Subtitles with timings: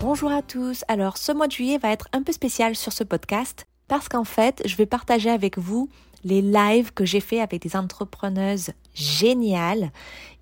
[0.00, 0.84] Bonjour à tous.
[0.86, 4.22] Alors, ce mois de juillet va être un peu spécial sur ce podcast parce qu'en
[4.22, 5.88] fait, je vais partager avec vous
[6.24, 9.90] les lives que j'ai fait avec des entrepreneuses géniales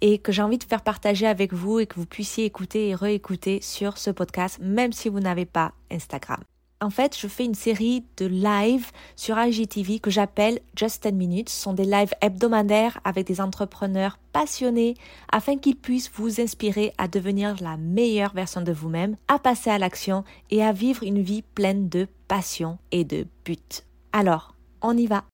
[0.02, 2.95] et que j'ai envie de faire partager avec vous et que vous puissiez écouter et
[2.95, 6.41] réécouter sur ce podcast, même si vous n'avez pas Instagram.
[6.83, 11.49] En fait, je fais une série de lives sur IGTV que j'appelle Just 10 Minutes.
[11.49, 14.95] Ce sont des lives hebdomadaires avec des entrepreneurs passionnés
[15.33, 19.79] afin qu'ils puissent vous inspirer à devenir la meilleure version de vous-même, à passer à
[19.79, 23.87] l'action et à vivre une vie pleine de passion et de but.
[24.13, 25.24] Alors, on y va.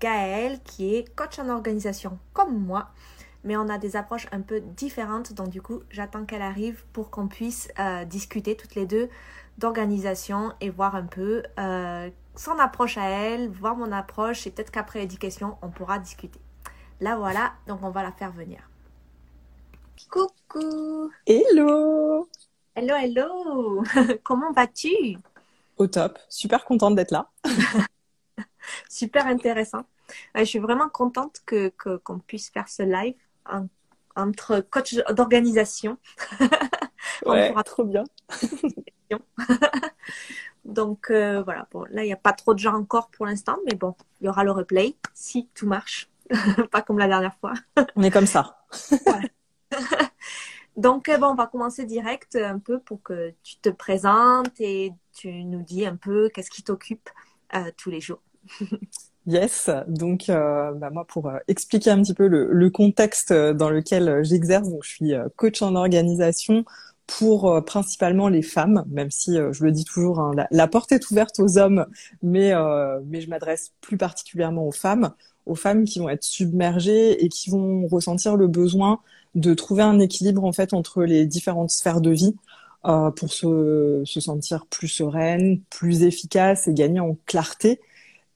[0.00, 2.88] Gaëlle, qui est coach en organisation comme moi,
[3.44, 5.34] mais on a des approches un peu différentes.
[5.34, 9.10] Donc du coup, j'attends qu'elle arrive pour qu'on puisse euh, discuter toutes les deux
[9.60, 14.70] d'organisation et voir un peu euh, son approche à elle, voir mon approche et peut-être
[14.70, 16.40] qu'après l'éducation, on pourra discuter.
[17.00, 18.68] Là voilà, donc on va la faire venir.
[20.10, 22.28] Coucou Hello
[22.74, 23.84] Hello, hello
[24.24, 25.18] Comment vas-tu?
[25.76, 27.30] Au top, super contente d'être là.
[28.88, 29.82] super intéressant.
[30.34, 33.14] je suis vraiment contente que qu'on puisse faire ce live
[34.16, 35.98] entre coach d'organisation.
[37.26, 38.04] ouais, trop bien.
[40.64, 43.56] Donc euh, voilà, bon, là il n'y a pas trop de gens encore pour l'instant,
[43.66, 46.10] mais bon, il y aura le replay si tout marche,
[46.70, 47.54] pas comme la dernière fois.
[47.96, 48.58] On est comme ça.
[50.76, 54.92] Donc euh, bon, on va commencer direct un peu pour que tu te présentes et
[55.12, 57.10] tu nous dis un peu qu'est-ce qui t'occupe
[57.54, 58.22] euh, tous les jours.
[59.26, 64.70] Yes, donc bah, moi pour expliquer un petit peu le, le contexte dans lequel j'exerce,
[64.70, 66.64] donc je suis coach en organisation
[67.18, 70.92] pour euh, principalement les femmes, même si euh, je le dis toujours, hein, la, porte
[70.92, 71.86] est ouverte aux hommes,
[72.22, 75.12] mais, euh, mais je m'adresse plus particulièrement aux femmes,
[75.44, 79.00] aux femmes qui vont être submergées et qui vont ressentir le besoin
[79.34, 82.36] de trouver un équilibre en fait entre les différentes sphères de vie
[82.82, 87.80] pour se, se sentir plus sereine, plus efficace et gagner en clarté.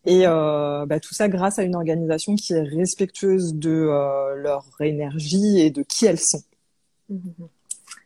[0.05, 3.89] Et bah, tout ça grâce à une organisation qui est respectueuse de
[4.37, 6.43] leur énergie et de qui elles sont.
[7.09, 7.54] Mmh, mmh, mmh.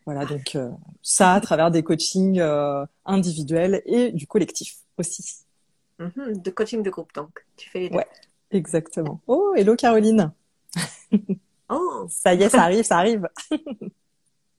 [0.08, 0.70] Voilà, donc euh,
[1.02, 5.44] ça à travers des coachings euh, individuels et du collectif aussi.
[6.00, 7.96] Mm-hmm, de coaching de groupe, donc tu fais les deux.
[7.96, 8.06] Ouais,
[8.50, 9.20] exactement.
[9.26, 10.32] Oh, hello Caroline.
[11.68, 13.28] oh, ça y est, ça arrive, ça arrive.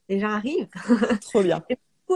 [0.08, 0.68] Gens arrivent.
[1.22, 1.64] Trop bien.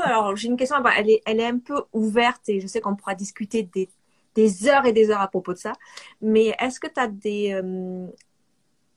[0.04, 2.96] alors j'ai une question, elle est, elle est un peu ouverte et je sais qu'on
[2.96, 3.90] pourra discuter des,
[4.36, 5.74] des heures et des heures à propos de ça.
[6.22, 8.06] Mais est-ce que tu as des, euh,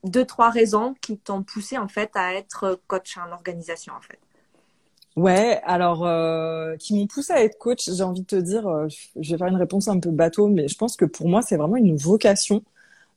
[0.03, 4.19] deux, trois raisons qui t'ont poussé en fait à être coach en organisation en fait?
[5.17, 8.87] Ouais, alors euh, qui m'ont poussé à être coach, j'ai envie de te dire, euh,
[9.19, 11.57] je vais faire une réponse un peu bateau, mais je pense que pour moi c'est
[11.57, 12.63] vraiment une vocation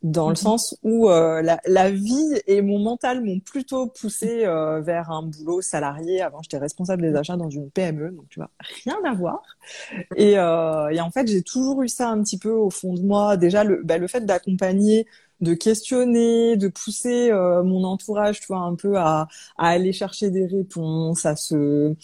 [0.03, 0.37] dans le mhm.
[0.37, 5.61] sens où euh, la, la, vie et mon mental m'ont plutôt poussé vers un boulot
[5.61, 6.23] salarié.
[6.23, 8.49] Avant, j'étais responsable des achats dans une PME, donc tu vois,
[8.83, 9.43] rien à voir.
[10.17, 13.37] Et, et en fait, j'ai toujours eu ça un petit peu au fond de moi.
[13.37, 15.07] Déjà, le, bah, le fait d'accompagner
[15.41, 20.31] de questionner, de pousser euh, mon entourage, tu vois, un peu à, à, aller chercher
[20.31, 21.95] des réponses, à se,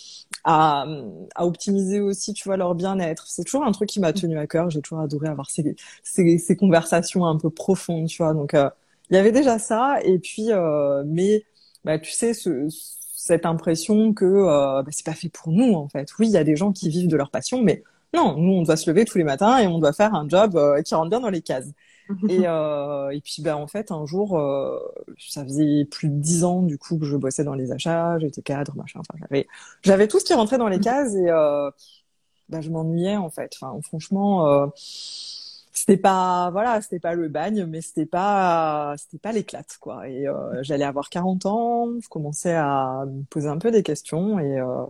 [0.45, 0.87] à,
[1.35, 3.27] à optimiser aussi, tu vois, leur bien-être.
[3.27, 4.71] C'est toujours un truc qui m'a tenu à cœur.
[4.71, 8.33] J'ai toujours adoré avoir ces, ces, ces, conversations un peu profondes, tu vois.
[8.35, 8.71] Donc, euh,
[9.11, 9.99] il y avait déjà ça.
[10.03, 11.45] Et puis, euh, mais,
[11.85, 12.69] bah, tu sais, ce,
[13.15, 14.45] cette impression que
[14.83, 16.09] bah, c'est pas fait pour nous, en fait.
[16.19, 17.83] Oui, il y a des gens qui vivent de leur passion, mais
[18.15, 20.59] non, nous, on doit se lever tous les matins et on doit faire un job
[20.85, 21.67] qui rentre bien dans les cases.
[22.29, 24.79] Et, euh, et puis ben en fait un jour euh,
[25.19, 28.43] ça faisait plus de dix ans du coup que je bossais dans les achats j'étais
[28.43, 29.47] cadre machin enfin j'avais
[29.83, 31.71] j'avais tout ce qui rentrait dans les cases et euh,
[32.49, 33.57] ben, je m'ennuyais en fait.
[33.61, 34.67] Enfin franchement euh,
[35.87, 40.09] c'était pas voilà c'était pas le bagne mais c'était pas c'était pas l'éclate quoi.
[40.09, 44.41] Et euh, j'allais avoir 40 ans je commençais à me poser un peu des questions
[44.41, 44.85] et euh,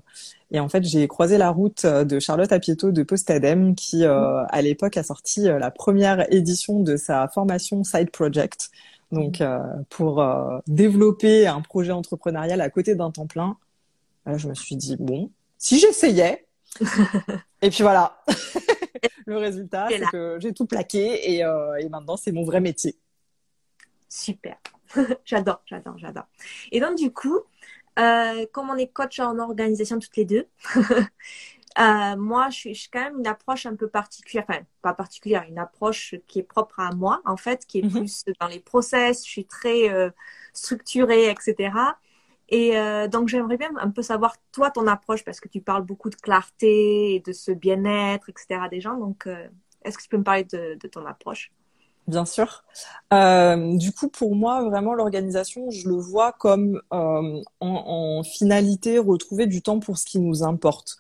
[0.52, 4.62] et en fait j'ai croisé la route de Charlotte Apieto de Postadem qui euh, à
[4.62, 8.70] l'époque a sorti la première édition de sa formation Side Project.
[9.12, 9.42] Donc
[9.90, 10.24] pour
[10.66, 13.56] développer un projet entrepreneurial à côté d'un temps plein.
[14.24, 16.46] Là, je me suis dit bon si j'essayais.
[17.62, 18.18] Et puis voilà
[19.26, 22.96] le résultat, c'est que j'ai tout plaqué et, euh, et maintenant, c'est mon vrai métier.
[24.08, 24.56] Super.
[25.24, 26.26] j'adore, j'adore, j'adore.
[26.72, 27.40] Et donc, du coup,
[27.98, 30.46] euh, comme on est coach en organisation toutes les deux,
[31.78, 35.58] euh, moi, je suis, quand même une approche un peu particulière, enfin, pas particulière, une
[35.58, 37.90] approche qui est propre à moi, en fait, qui est mhm.
[37.90, 39.24] plus dans les process.
[39.24, 40.10] Je suis très euh,
[40.52, 41.70] structurée, etc.
[42.48, 45.84] Et euh, donc, j'aimerais bien un peu savoir, toi, ton approche, parce que tu parles
[45.84, 48.68] beaucoup de clarté et de ce bien-être, etc.
[48.70, 48.96] des gens.
[48.96, 49.48] Donc, euh,
[49.82, 51.52] est-ce que tu peux me parler de, de ton approche?
[52.06, 52.64] Bien sûr.
[53.12, 58.98] Euh, du coup, pour moi, vraiment, l'organisation, je le vois comme euh, en, en, finalité
[58.98, 60.98] retrouver du temps pour ce qui nous importe.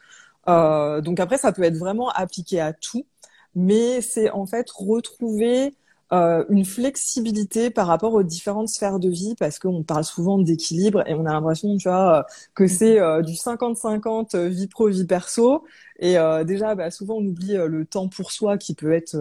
[0.48, 3.06] Euh, donc après, ça peut être vraiment appliqué à tout,
[3.54, 5.74] mais c'est en fait retrouver
[6.12, 11.02] euh, une flexibilité par rapport aux différentes sphères de vie parce qu'on parle souvent d'équilibre
[11.08, 12.24] et on a l'impression tu vois
[12.54, 12.68] que mm-hmm.
[12.68, 15.64] c'est euh, du 50-50 euh, vie pro vie perso
[15.98, 19.16] et euh, déjà bah, souvent on oublie le temps pour soi qui peut être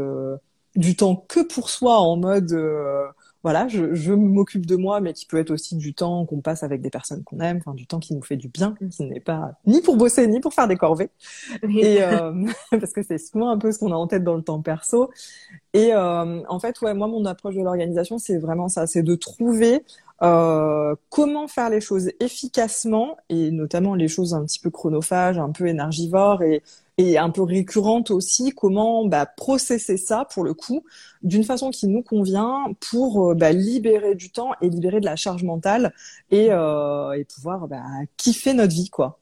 [0.76, 2.56] du temps que pour soi en mode
[3.46, 6.64] voilà, je, je m'occupe de moi, mais qui peut être aussi du temps qu'on passe
[6.64, 9.20] avec des personnes qu'on aime, enfin du temps qui nous fait du bien, qui n'est
[9.20, 11.12] pas ni pour bosser ni pour faire des corvées.
[11.62, 12.34] Et euh,
[12.72, 15.12] parce que c'est souvent un peu ce qu'on a en tête dans le temps perso.
[15.76, 19.14] Et euh, en fait, ouais, moi mon approche de l'organisation, c'est vraiment ça, c'est de
[19.14, 19.84] trouver
[20.24, 25.52] euh, comment faire les choses efficacement et notamment les choses un petit peu chronophages, un
[25.52, 26.64] peu énergivores et
[26.98, 30.86] et un peu récurrente aussi, comment bah, processer ça pour le coup
[31.24, 35.18] d'une façon qui nous convient pour euh, bah, libérer du temps et libérer de la
[35.18, 35.94] charge mentale
[36.32, 37.84] et, euh, et pouvoir bah,
[38.16, 39.20] kiffer notre vie quoi.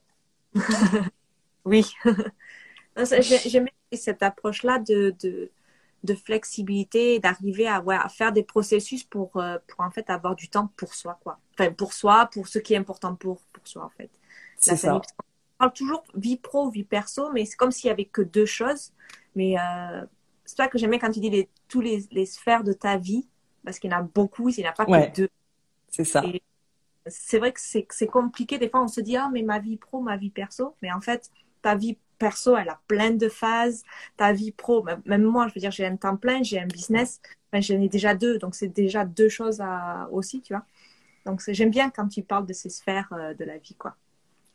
[1.66, 1.92] oui,
[2.96, 5.50] j'aime cette approche-là de, de,
[6.04, 10.12] de, flexibilité et d'arriver à, ouais, à, faire des processus pour, euh, pour en fait
[10.12, 11.40] avoir du temps pour soi quoi.
[11.54, 14.12] Enfin pour soi, pour ce qui est important pour, pour soi en fait.
[14.60, 15.02] C'est ça
[15.58, 18.92] parle toujours vie pro, vie perso, mais c'est comme s'il y avait que deux choses.
[19.36, 20.02] Mais euh,
[20.46, 23.28] c'est toi que j'aimais quand tu dis les, tous les, les, sphères de ta vie,
[23.64, 25.30] parce qu'il y en a beaucoup, il n'y en a pas que deux.
[25.90, 26.24] C'est ça.
[27.06, 28.58] C'est vrai que c'est compliqué.
[28.58, 30.76] Des fois, on se dit, ah, mais ma vie pro, ma vie perso.
[30.82, 31.30] Mais en fait,
[31.62, 33.84] ta vie perso, elle a plein de phases.
[34.16, 37.20] Ta vie pro, même moi, je veux dire, j'ai un temps plein, j'ai un business.
[37.52, 38.38] Enfin, j'en ai déjà deux.
[38.38, 40.66] Donc, c'est déjà deux choses à, aussi, tu vois.
[41.26, 43.96] Donc, j'aime bien quand tu parles de ces sphères euh, de la vie, quoi.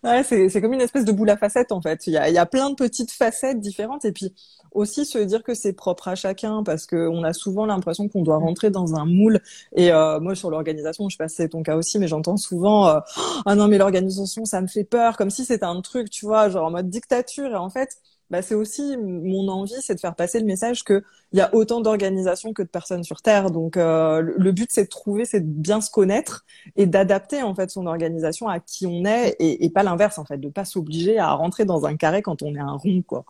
[0.05, 2.07] Ouais, c'est, comme une espèce de boule à facettes en fait.
[2.07, 4.33] Il y a, y a plein de petites facettes différentes et puis
[4.71, 8.23] aussi se dire que c'est propre à chacun parce que on a souvent l'impression qu'on
[8.23, 9.41] doit rentrer dans un moule.
[9.75, 12.37] Et euh, moi sur l'organisation, je sais pas si c'est ton cas aussi, mais j'entends
[12.37, 13.01] souvent euh,
[13.45, 16.49] ah non mais l'organisation ça me fait peur, comme si c'était un truc tu vois
[16.49, 17.97] genre en mode dictature et en fait
[18.31, 21.03] bah, c'est aussi mon envie, c'est de faire passer le message qu'il
[21.33, 23.51] y a autant d'organisations que de personnes sur Terre.
[23.51, 26.45] Donc euh, le but, c'est de trouver, c'est de bien se connaître
[26.77, 30.39] et d'adapter en fait son organisation à qui on est et, pas l'inverse en fait,
[30.39, 33.25] de pas s'obliger à rentrer dans un carré quand on est un rond quoi.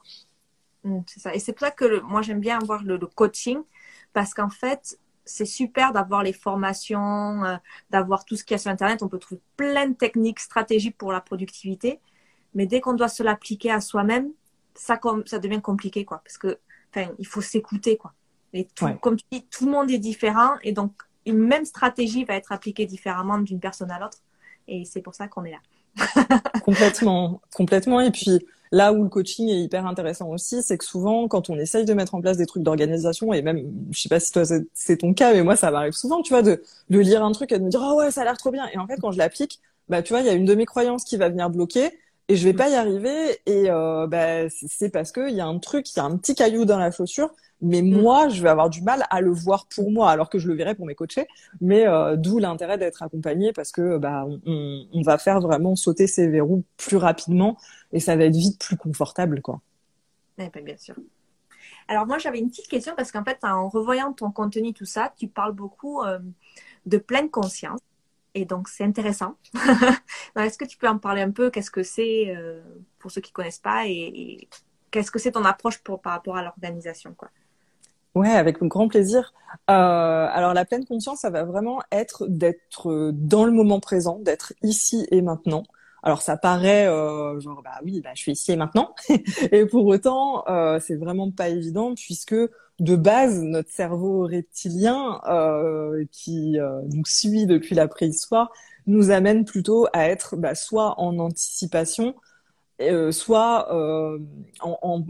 [0.84, 1.34] Mmh, c'est ça.
[1.34, 3.58] Et c'est pour ça que moi j'aime bien avoir le, le coaching
[4.12, 4.98] parce qu'en fait
[5.28, 7.56] c'est super d'avoir les formations, euh,
[7.90, 9.02] d'avoir tout ce qu'il y a sur Internet.
[9.02, 12.00] On peut trouver plein de techniques, stratégies pour la productivité.
[12.54, 14.30] Mais dès qu'on doit se l'appliquer à soi-même,
[14.78, 16.20] ça, comme, ça devient compliqué, quoi.
[16.25, 16.58] Parce que,
[16.90, 18.12] enfin, il faut s'écouter, quoi.
[18.54, 18.66] Et
[19.02, 20.92] comme tu dis, tout le monde est différent et donc
[21.26, 24.19] une même stratégie va être appliquée différemment d'une personne à l'autre.
[24.66, 25.58] Et c'est pour ça qu'on est là.
[26.64, 28.00] complètement, complètement.
[28.00, 31.58] Et puis là où le coaching est hyper intéressant aussi, c'est que souvent quand on
[31.58, 34.44] essaye de mettre en place des trucs d'organisation et même, je sais pas si toi
[34.72, 37.52] c'est ton cas, mais moi ça m'arrive souvent, tu vois, de, de lire un truc
[37.52, 38.66] et de me dire ah ouais ça a l'air trop bien.
[38.72, 40.66] Et en fait quand je l'applique, bah tu vois il y a une de mes
[40.66, 41.90] croyances qui va venir bloquer
[42.29, 45.47] et je vais pas y arriver et euh, bah, c'est parce que il y a
[45.47, 47.31] un truc, il y a un petit caillou dans la chaussure,
[47.63, 48.03] mais mm.
[48.03, 50.55] moi je vais avoir du mal à le voir pour moi alors que je le
[50.55, 51.27] verrai pour mes coachés.
[51.63, 56.06] Mais euh, d'où l'intérêt d'être accompagné parce que bah on, on, va faire vraiment sauter
[56.06, 57.56] ces verrous plus rapidement
[57.93, 59.61] et ça va être vite plus confortable quoi.
[60.37, 60.94] Eh ben, bien sûr.
[61.89, 65.15] Alors moi j'avais une petite question parce qu'en fait en revoyant ton contenu tout ça,
[65.17, 66.19] tu parles beaucoup euh,
[66.85, 67.81] de pleine conscience.
[68.35, 69.35] Et donc, c'est intéressant.
[70.37, 71.51] Est-ce que tu peux en parler un peu?
[71.51, 72.61] Qu'est-ce que c'est euh,
[72.99, 73.87] pour ceux qui connaissent pas?
[73.87, 74.49] Et,
[74.91, 77.29] qu'est-ce que c'est ton approche pour, par rapport à l'organisation quoi?
[78.15, 79.32] Ouais, avec grand plaisir.
[79.70, 79.73] Euh,
[80.32, 85.06] alors, la pleine conscience, ça va vraiment être d'être dans le moment présent, d'être ici
[85.11, 85.63] et maintenant.
[86.02, 88.94] Alors ça paraît euh, genre bah oui bah je suis ici et maintenant
[89.52, 92.36] et pour autant euh, c'est vraiment pas évident puisque
[92.81, 98.52] de base notre cerveau reptilien euh, qui euh, nous suit depuis la préhistoire
[98.86, 102.14] nous amène plutôt à être bah, soit en anticipation
[102.81, 103.69] euh, soit
[104.60, 105.02] en,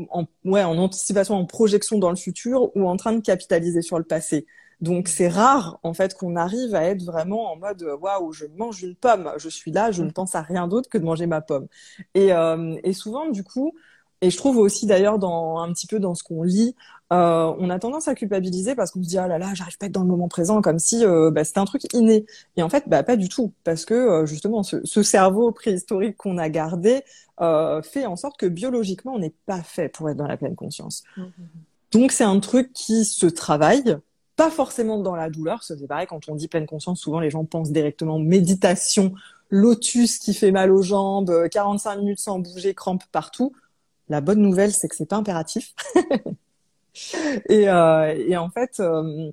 [0.45, 4.05] ouais, en anticipation, en projection dans le futur ou en train de capitaliser sur le
[4.05, 4.47] passé.
[4.81, 8.83] Donc c'est rare en fait qu'on arrive à être vraiment en mode waouh, je mange
[8.83, 11.41] une pomme, je suis là, je ne pense à rien d'autre que de manger ma
[11.41, 11.67] pomme.
[12.15, 13.75] Et, euh, et souvent du coup,
[14.21, 16.75] Et je trouve aussi d'ailleurs dans un petit peu dans ce qu'on lit,
[17.13, 19.87] euh, on a tendance à culpabiliser parce qu'on se dit ah là là j'arrive pas
[19.87, 22.27] à être dans le moment présent comme si euh, bah, c'était un truc inné.
[22.57, 26.17] Et en fait bah pas du tout parce que euh, justement ce, ce, cerveau préhistorique
[26.17, 27.03] qu'on a gardé
[27.41, 30.57] euh, fait en sorte que biologiquement on n'est pas fait pour être dans la pleine
[30.57, 31.05] conscience.
[31.17, 31.33] Mmh, mmh.
[31.93, 33.97] Donc c'est un truc qui se travaille,
[34.39, 35.65] pas forcément dans la douleur.
[35.65, 39.13] C'est pareil quand on dit pleine conscience, souvent les gens pensent directement méditation,
[39.51, 43.53] lotus qui fait mal aux jambes, 45 minutes sans bouger, crampes partout.
[44.09, 45.75] La bonne nouvelle, c'est que c'est pas impératif.
[47.49, 49.33] et, euh, et, en fait, euh,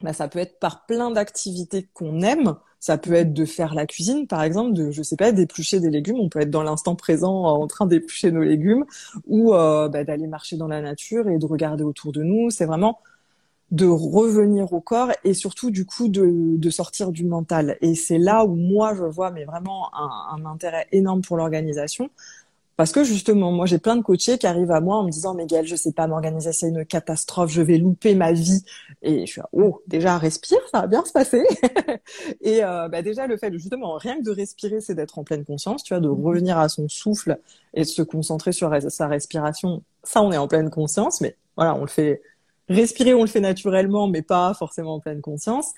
[0.00, 2.56] bah, ça peut être par plein d'activités qu'on aime.
[2.80, 5.90] Ça peut être de faire la cuisine, par exemple, de, je sais pas, d'éplucher des
[5.90, 6.18] légumes.
[6.18, 8.86] On peut être dans l'instant présent en train d'éplucher nos légumes
[9.26, 12.48] ou euh, bah, d'aller marcher dans la nature et de regarder autour de nous.
[12.50, 13.00] C'est vraiment
[13.72, 17.76] de revenir au corps et surtout du coup de, de sortir du mental.
[17.80, 22.10] Et c'est là où moi je vois mais vraiment un, un intérêt énorme pour l'organisation
[22.76, 25.32] parce que justement, moi, j'ai plein de coachés qui arrivent à moi en me disant,
[25.34, 28.62] mais Gaëlle, je sais pas m'organiser, c'est une catastrophe, je vais louper ma vie.
[29.00, 31.42] Et je suis là, oh, déjà, respire, ça va bien se passer.
[32.42, 35.24] et euh, bah, déjà, le fait, de, justement, rien que de respirer, c'est d'être en
[35.24, 36.22] pleine conscience, tu vois, de mhm.
[36.22, 37.38] revenir à son souffle
[37.72, 39.82] et de se concentrer sur sa respiration.
[40.02, 42.20] Ça, on est en pleine conscience, mais voilà, on le fait,
[42.68, 45.72] respirer, on le fait naturellement, mais pas forcément en pleine conscience.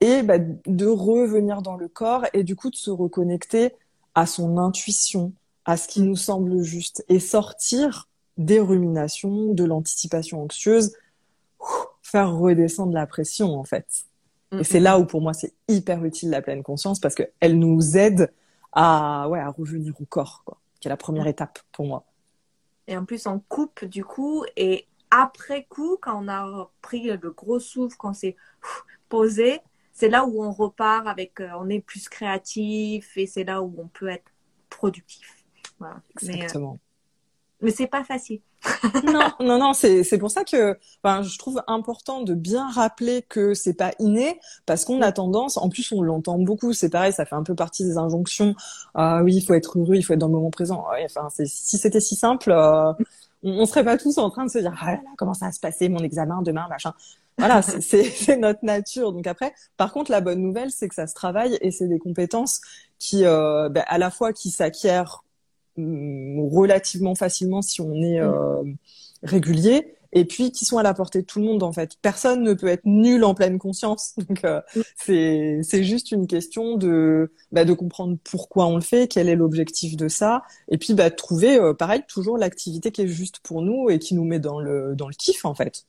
[0.00, 3.72] Et bah, de revenir dans le corps et du coup de se reconnecter
[4.14, 5.32] à son intuition,
[5.64, 10.92] à ce qui nous semble juste et sortir des ruminations, de l'anticipation anxieuse,
[12.02, 13.86] faire redescendre la pression en fait.
[14.58, 17.96] Et c'est là où pour moi c'est hyper utile la pleine conscience parce qu'elle nous
[17.96, 18.30] aide
[18.72, 22.04] à ouais à revenir au corps quoi, qui est la première étape pour moi.
[22.86, 27.30] Et en plus on coupe du coup et après coup quand on a pris le
[27.30, 28.36] gros souffle, quand c'est
[29.08, 29.60] posé,
[29.92, 33.74] c'est là où on repart avec euh, on est plus créatif et c'est là où
[33.78, 34.32] on peut être
[34.70, 35.44] productif.
[36.20, 36.78] Exactement.
[37.60, 38.40] Mais, c'est pas facile.
[39.04, 43.54] non, non, non, c'est pour ça que, enfin, je trouve important de bien rappeler que
[43.54, 47.24] c'est pas inné, parce qu'on a tendance, en plus on l'entend beaucoup, c'est pareil, ça
[47.24, 48.54] fait un peu partie des injonctions.
[48.94, 50.86] Ah oui, il faut être heureux, il faut être dans le moment présent.
[51.04, 52.52] enfin, si c'était si simple,
[53.42, 55.52] on, serait pas tous en train de se dire ah là là, comment ça va
[55.52, 56.94] se passer mon examen demain, machin.
[57.38, 59.12] Voilà, c'est notre nature.
[59.12, 61.98] Donc après, par contre, la bonne nouvelle, c'est que ça se travaille et c'est des
[61.98, 62.60] compétences
[62.98, 65.22] qui, euh, ben, à la fois, qui s'acquièrent
[65.76, 68.24] Mm, relativement facilement si on est mm.
[68.24, 68.62] euh,
[69.22, 71.96] régulier et puis qui sont à la portée de tout le monde en fait.
[72.02, 74.14] Personne ne peut être nul en pleine conscience.
[74.28, 74.80] Donc euh, mm.
[74.96, 79.36] c'est c'est juste une question de bah, de comprendre pourquoi on le fait, quel est
[79.36, 83.62] l'objectif de ça, et puis bah, trouver euh, pareil toujours l'activité qui est juste pour
[83.62, 85.86] nous et qui nous met dans le dans le kiff en fait.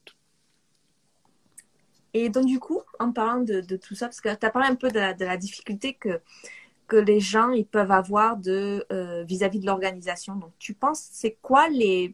[2.16, 4.68] Et donc du coup, en parlant de, de tout ça, parce que tu as parlé
[4.70, 6.22] un peu de la, de la difficulté que
[6.88, 10.36] que les gens ils peuvent avoir de euh, vis-à-vis de l'organisation.
[10.36, 12.14] Donc, tu penses, c'est quoi les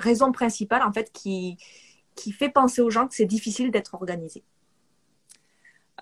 [0.00, 1.56] raisons principales en fait qui
[2.16, 4.42] qui fait penser aux gens que c'est difficile d'être organisé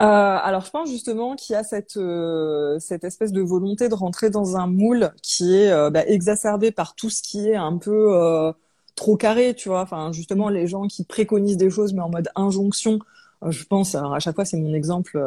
[0.01, 3.95] euh, alors je pense justement qu'il y a cette euh, cette espèce de volonté de
[3.95, 7.77] rentrer dans un moule qui est euh, bah, exacerbé par tout ce qui est un
[7.79, 8.53] peu
[8.95, 9.83] trop carré, tu vois.
[9.83, 13.01] Enfin justement les gens qui préconisent des choses mais en mode injonction.
[13.47, 15.19] je pense alors à chaque fois c'est mon exemple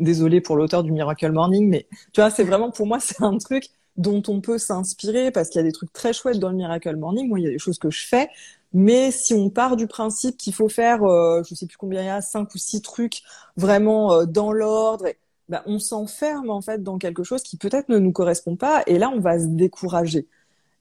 [0.00, 3.38] désolé pour l'auteur du Miracle Morning, mais tu vois, c'est vraiment pour moi, c'est un
[3.38, 6.56] truc dont on peut s'inspirer parce qu'il y a des trucs très chouettes dans le
[6.56, 7.28] Miracle Morning.
[7.28, 8.28] Moi, il y a des choses que je fais,
[8.72, 12.06] mais si on part du principe qu'il faut faire, euh, je sais plus combien il
[12.06, 13.22] y a, cinq ou six trucs
[13.56, 15.06] vraiment euh, dans l'ordre,
[15.48, 18.98] ben, on s'enferme en fait dans quelque chose qui peut-être ne nous correspond pas, et
[18.98, 20.28] là, on va se décourager.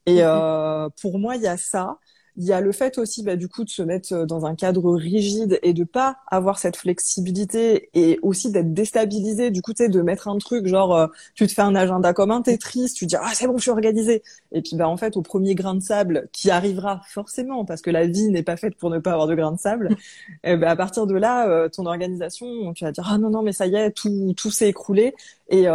[0.06, 0.86] Et mm-hmm.
[0.86, 1.98] euh, pour moi, il y a ça.
[2.42, 4.56] Il y a le fait aussi, bah, du coup, de se mettre euh, dans un
[4.56, 9.52] cadre rigide et de pas avoir cette flexibilité et aussi d'être déstabilisé.
[9.52, 12.14] Du coup, tu sais, de mettre un truc genre, euh, tu te fais un agenda
[12.14, 14.24] comme un Tetris, tu dis ah c'est bon, je suis organisé.
[14.54, 17.90] Et puis bah en fait, au premier grain de sable qui arrivera forcément parce que
[17.90, 19.90] la vie n'est pas faite pour ne pas avoir de grain de sable.
[20.46, 23.42] et ben à partir de là, euh, ton organisation, tu vas dire ah non non
[23.44, 25.14] mais ça y est, tout tout s'est écroulé
[25.50, 25.66] et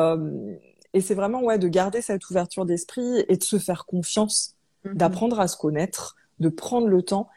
[0.94, 4.54] et c'est vraiment ouais de garder cette ouverture d'esprit et de se faire confiance,
[4.86, 4.94] mm-hmm.
[4.94, 7.28] d'apprendre à se connaître de prendre le temps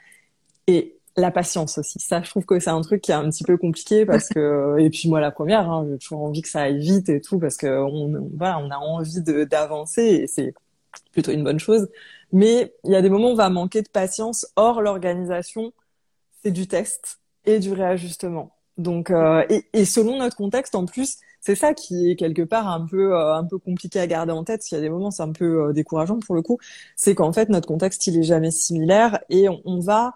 [0.68, 2.00] et la patience aussi.
[2.00, 4.76] Ça, je trouve que c'est un truc qui est un petit peu compliqué parce que
[4.80, 7.40] et puis moi la première, hein, j'ai toujours envie que ça aille vite et tout
[7.40, 10.54] parce que on, voilà, on a envie d'avancer et c'est
[11.12, 11.90] plutôt une bonne chose.
[12.32, 14.46] Mais il y a des moments où on va manquer de patience.
[14.56, 15.74] Or, l'organisation,
[16.44, 18.54] c'est du test et du réajustement.
[18.78, 22.68] Donc, euh, et, et, selon notre contexte, en plus, c'est ça qui est quelque part
[22.68, 24.64] un peu euh, un peu compliqué à garder en tête.
[24.64, 26.58] S'il y a des moments, c'est un peu euh, décourageant pour le coup.
[26.98, 30.16] C'est qu'en fait, notre contexte, il est jamais similaire et on, va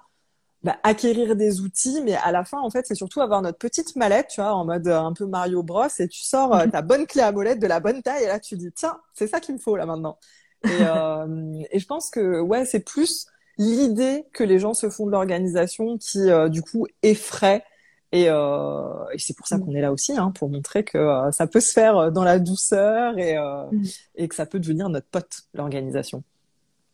[0.63, 3.95] bah, acquérir des outils, mais à la fin, en fait, c'est surtout avoir notre petite
[3.95, 6.71] mallette, tu vois, en mode un peu Mario Bros, et tu sors mhm.
[6.71, 9.27] ta bonne clé à molette de la bonne taille, et là, tu dis, tiens, c'est
[9.27, 10.17] ça qu'il me faut là maintenant.
[10.65, 15.05] Et, euh, et je pense que ouais, c'est plus l'idée que les gens se font
[15.05, 17.63] de l'organisation qui euh, du coup effraie.
[18.12, 19.65] Et, euh, et c'est pour ça mm.
[19.65, 22.39] qu'on est là aussi, hein, pour montrer que euh, ça peut se faire dans la
[22.39, 23.84] douceur et, mm.
[24.15, 26.24] et que ça peut devenir notre pote, l'organisation.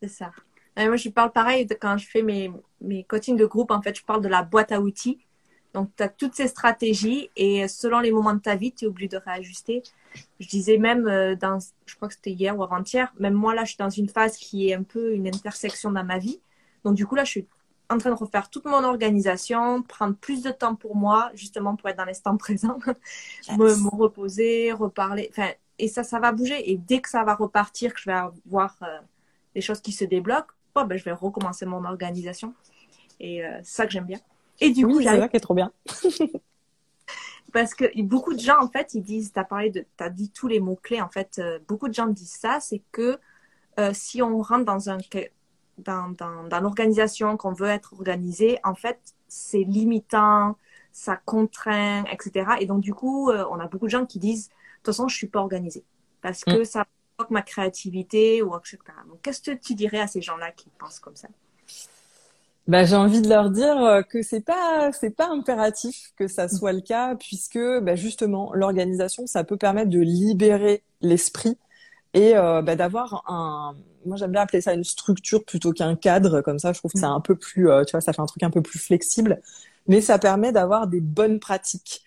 [0.02, 0.30] C'est ça.
[0.76, 3.72] Et moi, je parle pareil de quand je fais mes, mes coachings de groupe.
[3.72, 5.18] En fait, je parle de la boîte à outils.
[5.74, 8.88] Donc, tu as toutes ces stratégies et selon les moments de ta vie, tu es
[8.88, 9.82] obligé de réajuster.
[10.38, 11.04] Je disais même
[11.40, 14.08] dans, je crois que c'était hier ou avant-hier, même moi là, je suis dans une
[14.08, 16.40] phase qui est un peu une intersection dans ma vie
[16.84, 17.46] donc, du coup, là, je suis
[17.90, 21.88] en train de refaire toute mon organisation, prendre plus de temps pour moi, justement pour
[21.88, 22.78] être dans l'instant présent,
[23.56, 25.28] me, reposer, reparler.
[25.30, 26.70] Enfin, et ça, ça va bouger.
[26.70, 28.98] Et dès que ça va repartir, que je vais avoir euh,
[29.54, 32.52] des choses qui se débloquent, oh, ben, je vais recommencer mon organisation.
[33.20, 34.20] Et euh, c'est ça que j'aime bien.
[34.60, 35.72] Et du coup, c'est ça qui est trop bien.
[37.52, 40.10] parce que beaucoup de gens, en fait, ils disent, tu as parlé de, tu as
[40.10, 43.18] dit tous les mots-clés, en fait, euh, beaucoup de gens disent ça, c'est que
[43.92, 44.98] si on rentre dans un,
[45.78, 50.56] dans, dans, l'organisation qu'on veut être organisé, en fait, c'est limitant,
[50.92, 52.52] ça contraint, etc.
[52.60, 55.08] Et donc, du coup, euh, on a beaucoup de gens qui disent, de toute façon,
[55.08, 55.84] je suis pas organisée
[56.22, 56.64] parce que mm.
[56.64, 58.78] ça bloque ma créativité ou etc.
[59.08, 61.28] Donc, qu'est-ce que tu dirais à ces gens-là qui pensent comme ça?
[62.68, 66.48] Bah, j'ai envie de leur dire euh, que c'est pas c'est pas impératif que ça
[66.48, 71.56] soit le cas puisque bah, justement l'organisation ça peut permettre de libérer l'esprit
[72.14, 76.40] et euh, bah, d'avoir un moi j'aime bien appeler ça une structure plutôt qu'un cadre.
[76.40, 78.26] Comme ça je trouve que c'est un peu plus euh, tu vois ça fait un
[78.26, 79.40] truc un peu plus flexible.
[79.86, 82.02] Mais ça permet d'avoir des bonnes pratiques.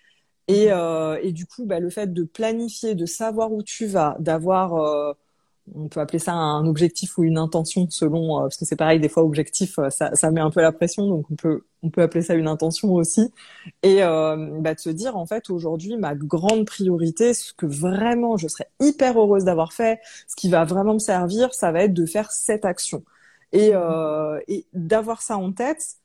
[0.48, 4.16] Et, euh, et du coup bah, le fait de planifier de savoir où tu vas
[4.18, 5.12] d'avoir euh,
[5.74, 9.00] on peut appeler ça un objectif ou une intention selon euh, parce que c'est pareil
[9.00, 11.90] des fois objectif euh, ça, ça met un peu la pression donc on peut on
[11.90, 13.32] peut appeler ça une intention aussi.
[13.82, 18.36] Et euh, bah, de se dire en fait aujourd'hui ma grande priorité ce que vraiment
[18.36, 21.94] je serais hyper heureuse d'avoir fait ce qui va vraiment me servir ça va être
[21.94, 23.04] de faire cette action.
[23.52, 25.96] Et, euh, et d'avoir ça en tête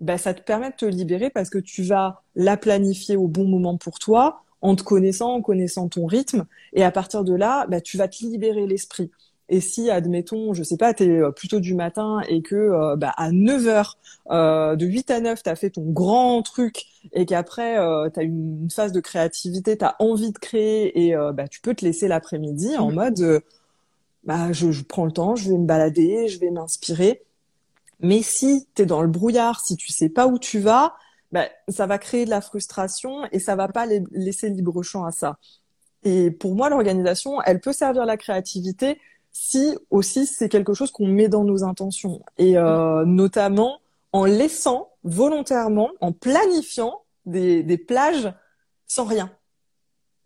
[0.00, 3.46] bah, ça te permet de te libérer parce que tu vas la planifier au bon
[3.46, 6.46] moment pour toi en te connaissant, en connaissant ton rythme.
[6.72, 9.10] Et à partir de là, bah, tu vas te libérer l'esprit.
[9.50, 12.96] Et si, admettons, je sais pas, tu es euh, plutôt du matin et que euh,
[12.96, 13.98] bah, à 9 heures,
[14.30, 18.18] euh, de 8 à 9, tu as fait ton grand truc et qu'après, euh, tu
[18.18, 21.84] as une phase de créativité, tu as envie de créer et bah, tu peux te
[21.84, 22.94] laisser l'après-midi en mmh.
[22.94, 23.42] mode,
[24.24, 27.22] bah, je, je, prends le temps, je vais me balader, je vais m'inspirer.
[28.00, 30.94] Mais si tu es dans le brouillard, si tu sais pas où tu vas,
[31.34, 35.10] bah, ça va créer de la frustration et ça va pas laisser libre champ à
[35.10, 35.36] ça.
[36.04, 39.00] Et pour moi, l'organisation, elle peut servir la créativité
[39.32, 43.80] si aussi c'est quelque chose qu'on met dans nos intentions et euh, notamment
[44.12, 48.32] en laissant volontairement, en planifiant des, des plages
[48.86, 49.28] sans rien.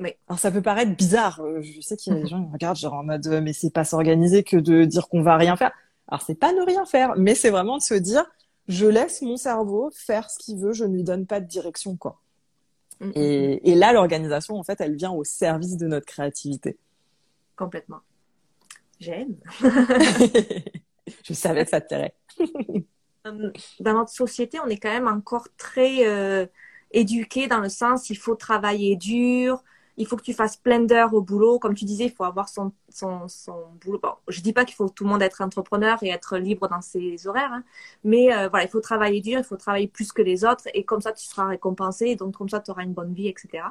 [0.00, 0.10] Oui.
[0.28, 1.40] Alors ça peut paraître bizarre.
[1.40, 3.54] Euh, je sais qu'il y a des gens qui regardent genre en mode euh, mais
[3.54, 5.72] c'est pas s'organiser que de dire qu'on va rien faire.
[6.06, 8.26] Alors c'est pas ne rien faire, mais c'est vraiment de se dire
[8.68, 11.96] je laisse mon cerveau faire ce qu'il veut, je ne lui donne pas de direction,
[11.96, 12.20] quoi.
[13.00, 13.60] Mm, mm, et, mm.
[13.64, 16.78] et, là, l'organisation, en fait, elle vient au service de notre créativité.
[17.56, 18.00] Complètement.
[19.00, 19.36] J'aime.
[21.22, 22.14] je savais que ça te plairait.
[23.26, 23.50] Euh,
[23.80, 26.46] dans notre société, on est quand même encore très euh,
[26.92, 29.62] éduqué dans le sens il faut travailler dur,
[29.98, 31.58] il faut que tu fasses plein d'heures au boulot.
[31.58, 33.98] Comme tu disais, il faut avoir son, son, son boulot.
[34.00, 36.80] Bon, je dis pas qu'il faut tout le monde être entrepreneur et être libre dans
[36.80, 37.64] ses horaires, hein.
[38.04, 40.84] mais euh, voilà, il faut travailler dur, il faut travailler plus que les autres et
[40.84, 42.14] comme ça, tu seras récompensé.
[42.14, 43.64] donc, comme ça, tu auras une bonne vie, etc.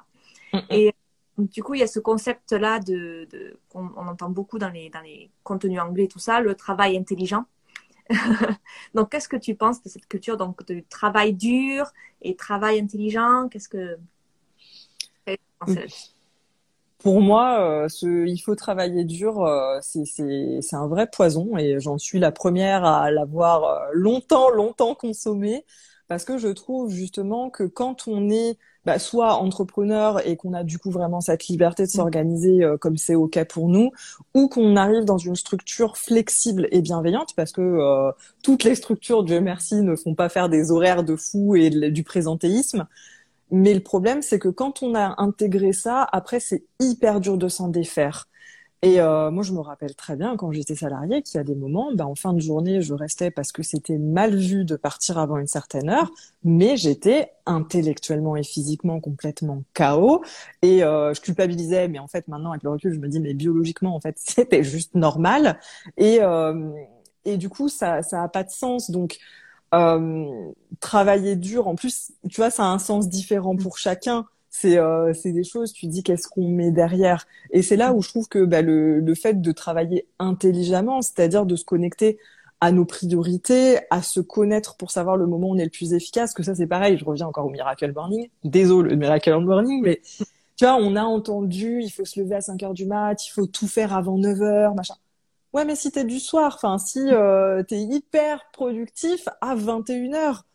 [0.69, 0.93] Et
[1.37, 4.89] du coup, il y a ce concept-là de, de qu'on on entend beaucoup dans les,
[4.89, 7.45] dans les contenus anglais, tout ça, le travail intelligent.
[8.93, 13.47] donc, qu'est-ce que tu penses de cette culture donc de travail dur et travail intelligent?
[13.49, 13.97] Qu'est-ce que
[16.99, 21.97] pour moi, euh, ce, il faut travailler dur, euh, c'est un vrai poison et j'en
[21.97, 25.63] suis la première à l'avoir euh, longtemps, longtemps consommé
[26.07, 30.63] parce que je trouve justement que quand on est bah, soit entrepreneur et qu'on a
[30.63, 31.91] du coup vraiment cette liberté de mmh.
[31.91, 33.91] s'organiser comme c'est ok pour nous,
[34.33, 39.41] ou qu'on arrive dans une structure flexible et bienveillante, parce que toutes les structures, Dieu
[39.41, 42.87] merci, ne font pas faire des horaires de fou et du présentéisme.
[43.51, 47.47] Mais le problème, c'est que quand on a intégré ça, après, c'est hyper dur de
[47.47, 48.27] s'en défaire.
[48.83, 51.55] Et euh, moi, je me rappelle très bien quand j'étais salariée qu'il y a des
[51.55, 55.17] moments, ben, en fin de journée, je restais parce que c'était mal vu de partir
[55.17, 56.11] avant une certaine heure,
[56.43, 60.23] mais j'étais intellectuellement et physiquement complètement KO.
[60.61, 63.33] Et euh, je culpabilisais, mais en fait, maintenant, avec le recul, je me dis, mais
[63.33, 65.59] biologiquement, en fait, c'était juste normal.
[65.97, 66.69] Et, euh,
[67.25, 68.91] et du coup, ça ça a pas de sens.
[68.91, 69.17] Donc,
[69.73, 74.25] euh, travailler dur, en plus, tu vois, ça a un sens différent pour chacun.
[74.49, 75.73] c'est euh, c'est des choses.
[75.73, 77.27] Tu dis qu'est-ce qu'on met derrière?
[77.51, 81.45] Et c'est là où je trouve que bah, le le fait de travailler intelligemment, c'est-à-dire
[81.45, 82.17] de se connecter
[82.61, 85.93] à nos priorités, à se connaître pour savoir le moment où on est le plus
[85.93, 89.81] efficace, que ça c'est pareil, je reviens encore au Miracle Morning, désolé le Miracle Morning,
[89.83, 90.01] mais
[90.55, 93.31] tu vois, on a entendu, il faut se lever à 5 heures du mat, il
[93.31, 94.95] faut tout faire avant 9 heures, machin.
[95.57, 100.45] Ouais, mais si t'es du soir, enfin, si euh, t'es hyper productif à 21 heures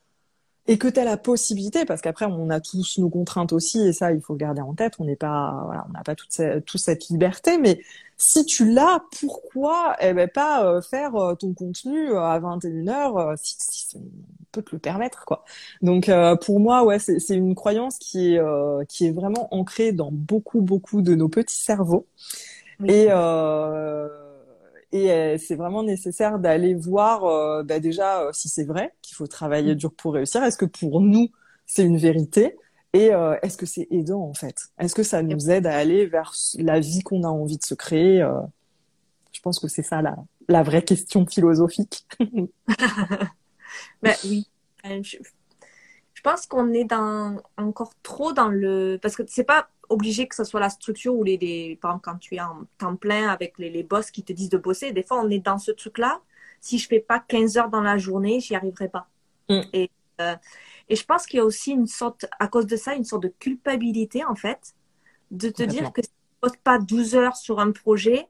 [0.69, 4.12] et que t'as la possibilité, parce qu'après, on a tous nos contraintes aussi, et ça,
[4.12, 6.65] il faut le garder en tête, on n'est pas, voilà, on n'a pas toute cette,
[6.67, 7.81] toute cette liberté, mais
[8.17, 13.33] si tu l'as, pourquoi eh ben, pas euh, faire euh, ton contenu à 21 heures
[13.37, 14.03] si, si on
[14.53, 15.45] peut te le permettre, quoi.
[15.81, 16.12] Donc,
[16.43, 18.41] pour moi, ouais, c'est une croyance qui est,
[18.87, 22.07] qui est vraiment ancrée dans beaucoup, beaucoup de nos petits cerveaux.
[22.87, 24.09] Et, euh,
[24.93, 29.17] et euh, c'est vraiment nécessaire d'aller voir euh, bah déjà euh, si c'est vrai qu'il
[29.17, 29.79] faut travailler mm.
[29.79, 30.43] dur pour réussir.
[30.45, 31.31] Est-ce que pour nous
[31.67, 32.57] c'est une vérité
[32.95, 33.07] et
[33.41, 34.55] est-ce que c'est aidant en fait?
[34.79, 37.73] Est-ce que ça nous aide à aller vers la vie qu'on a envie de se
[37.75, 38.23] créer
[39.33, 40.15] Je pense que c'est ça la,
[40.47, 42.07] la vraie question philosophique.
[44.03, 44.47] ben oui.
[44.85, 45.17] Je,
[46.25, 50.37] je pense qu'on est dans encore trop dans le parce que c'est pas obligé que
[50.37, 53.29] ce soit la structure ou les, les, par exemple, quand tu es en temps plein
[53.29, 55.73] avec les, les boss qui te disent de bosser, des fois, on est dans ce
[55.73, 56.21] truc-là.
[56.61, 59.09] Si je fais pas 15 heures dans la journée, j'y arriverai pas.
[59.49, 59.61] Mm.
[59.73, 60.37] Et, euh,
[60.89, 63.25] et je pense qu'il y a aussi une sorte, à cause de ça, une sorte
[63.25, 64.75] de culpabilité, en fait,
[65.33, 68.29] de te dire que si tu poses pas 12 heures sur un projet,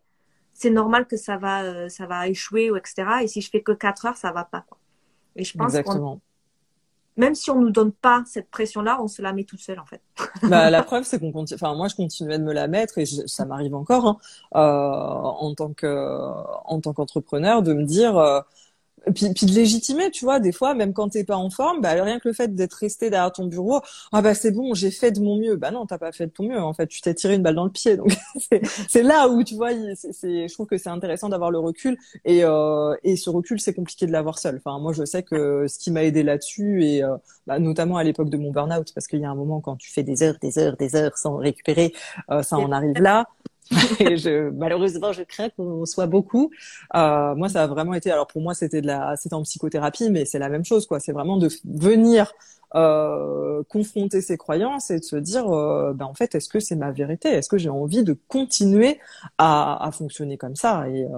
[0.55, 3.05] c'est normal que ça va, euh, ça va échouer, ou etc.
[3.22, 4.78] Et si je fais que 4 heures, ça va pas, quoi.
[5.37, 6.20] Et je pense qu'on
[7.16, 9.87] même si on nous donne pas cette pression-là, on se la met tout seul en
[9.87, 10.01] fait.
[10.48, 11.59] bah, la preuve, c'est qu'on continue.
[11.61, 14.18] Enfin, moi, je continuais de me la mettre et ça m'arrive encore hein,
[14.55, 15.87] euh, en tant que
[16.64, 18.16] en tant qu'entrepreneur de me dire.
[18.18, 18.40] Euh,
[19.14, 21.90] puis, puis de légitimer, tu vois, des fois, même quand t'es pas en forme, bah,
[21.90, 23.80] rien que le fait d'être resté derrière ton bureau,
[24.12, 25.56] ah bah c'est bon, j'ai fait de mon mieux.
[25.56, 26.60] Bah non, t'as pas fait de ton mieux.
[26.60, 27.96] En fait, tu t'es tiré une balle dans le pied.
[27.96, 28.12] Donc
[28.88, 32.44] c'est là où tu vois, c'est, je trouve que c'est intéressant d'avoir le recul et
[32.44, 34.60] euh, et ce recul, c'est compliqué de l'avoir seul.
[34.64, 38.04] Enfin, moi, je sais que ce qui m'a aidé là-dessus et euh, bah, notamment à
[38.04, 40.36] l'époque de mon burn-out, parce qu'il y a un moment quand tu fais des heures,
[40.40, 41.92] des heures, des heures sans récupérer,
[42.30, 43.26] euh, ça en arrive là.
[44.01, 46.51] et je, malheureusement, je crains qu'on soit beaucoup.
[46.94, 48.11] Euh, moi, ça a vraiment été.
[48.11, 51.01] Alors pour moi, c'était de la, c'était en psychothérapie, mais c'est la même chose, quoi.
[51.01, 52.33] C'est vraiment de venir
[52.75, 56.77] euh, confronter ses croyances et de se dire, euh, ben en fait, est-ce que c'est
[56.77, 57.29] ma vérité?
[57.29, 58.98] Est-ce que j'ai envie de continuer
[59.38, 60.88] à, à fonctionner comme ça?
[60.88, 61.09] Et euh,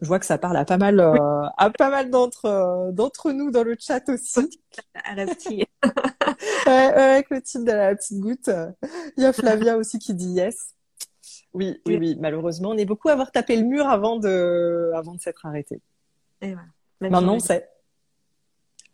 [0.00, 3.50] je vois que ça parle à pas mal, euh, à pas mal d'entre d'entre nous
[3.50, 4.60] dans le chat aussi.
[5.04, 5.68] À la petite.
[6.66, 8.50] avec le titre de la petite goutte.
[9.16, 10.73] Il y a Flavia aussi qui dit yes.
[11.54, 12.16] Oui, oui, oui.
[12.18, 15.80] Malheureusement, on est beaucoup à avoir tapé le mur avant de, avant de s'être arrêté.
[16.40, 16.68] Et voilà.
[17.00, 17.68] Maintenant, on sait.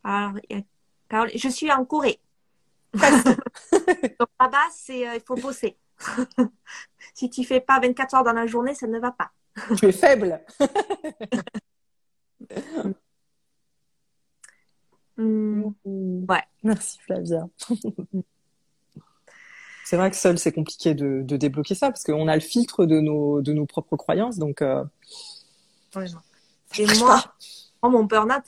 [0.04, 0.34] Alors,
[1.34, 2.20] je suis en Corée.
[2.94, 5.76] Donc là-bas, c'est, euh, il faut bosser.
[7.14, 9.30] si tu fais pas 24 heures dans la journée, ça ne va pas.
[9.76, 10.40] tu es faible.
[15.16, 15.72] Hmm.
[15.84, 16.42] ouais.
[16.62, 17.46] Merci Flavia.
[19.90, 22.86] C'est vrai que seul, c'est compliqué de, de, débloquer ça parce qu'on a le filtre
[22.86, 24.38] de nos, de nos propres croyances.
[24.38, 24.84] Donc, euh...
[26.78, 27.24] Et moi,
[27.82, 28.44] moi, mon burn-out,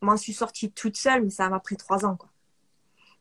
[0.00, 2.14] m'en suis sortie toute seule, mais ça m'a pris trois ans.
[2.14, 2.28] Quoi.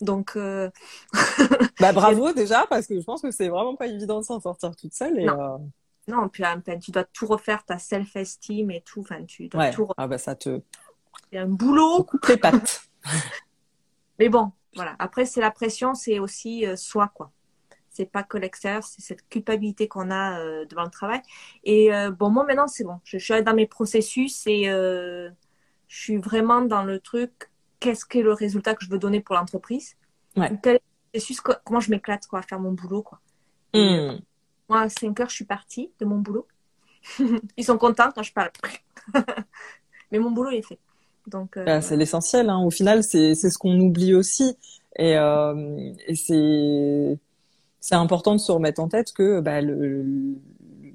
[0.01, 0.69] Donc, euh...
[1.79, 4.75] bah, bravo déjà, parce que je pense que c'est vraiment pas évident de s'en sortir
[4.75, 5.19] toute seule.
[5.19, 5.41] Et, non.
[5.41, 5.57] Euh...
[6.09, 6.43] non, puis
[6.79, 8.99] tu dois tout refaire, ta self-esteem et tout.
[8.99, 10.61] Enfin, tu dois tout Ah bah ça te.
[11.31, 12.03] C'est un boulot.
[12.03, 12.83] Coupe les pattes.
[14.19, 14.95] mais bon, voilà.
[14.99, 17.31] Après, c'est la pression, c'est aussi euh, soi, quoi
[17.93, 21.21] c'est pas que l'extérieur, c'est cette culpabilité qu'on a euh, devant le travail.
[21.63, 25.29] Et euh, bon, moi maintenant c'est bon, je, suis dans mes processus et euh,
[25.87, 27.31] je suis vraiment dans le truc.
[27.79, 29.95] Qu'est-ce que le résultat que je veux donner pour l'entreprise?
[30.35, 30.51] Ouais.
[30.63, 30.79] Quel
[31.11, 33.19] processus, comment je m'éclate quoi, à faire mon boulot quoi.
[33.75, 34.19] Mm.
[34.69, 36.47] moi à 5 heures je suis partie de mon boulot.
[37.57, 38.49] Ils sont contents quand je parle.
[40.11, 40.79] Mais mon boulot il est fait.
[41.27, 42.49] Donc ah, c'est l'essentiel.
[42.49, 42.59] Hein.
[42.59, 44.57] Au final, c'est c'est ce qu'on oublie aussi.
[44.97, 47.17] Et, et c'est
[47.83, 49.59] c'est important de se remettre en tête que bah,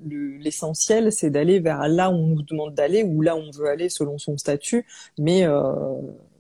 [0.07, 3.51] l'essentiel, le, c'est d'aller vers là où on nous demande d'aller ou là où on
[3.51, 4.87] veut aller selon son statut.
[5.19, 5.75] Mais, euh,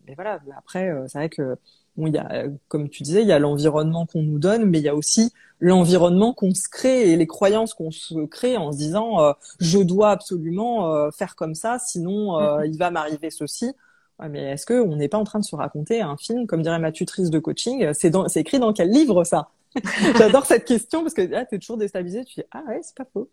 [0.06, 1.56] mais voilà, après, euh, c'est vrai que
[1.98, 4.78] bon, il y a, comme tu disais, il y a l'environnement qu'on nous donne, mais
[4.78, 8.72] il y a aussi l'environnement qu'on se crée et les croyances qu'on se crée en
[8.72, 12.70] se disant euh, je dois absolument euh, faire comme ça, sinon euh, mm-hmm.
[12.70, 13.74] il va m'arriver ceci.
[14.18, 16.78] Ouais, mais est-ce qu'on n'est pas en train de se raconter un film, comme dirait
[16.78, 19.50] ma tutrice de coaching, c'est écrit dans quel livre ça?
[20.18, 22.24] J'adore cette question parce que là, tu es toujours déstabilisé.
[22.24, 23.30] Tu dis, ah ouais, c'est pas faux.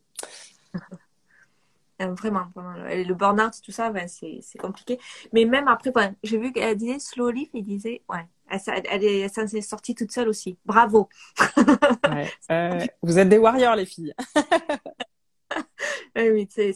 [2.01, 2.73] Euh, vraiment, vraiment.
[2.73, 4.99] Le burn-out, tout ça, ben, c'est compliqué.
[5.34, 5.91] Mais même après,
[6.23, 10.58] j'ai vu qu'elle disait slowly, il disait, ouais, Elle, est, s'est sortie toute seule aussi.
[10.65, 11.10] Bravo.
[13.01, 14.13] vous êtes des warriors, les filles.
[16.15, 16.73] oui, c'est,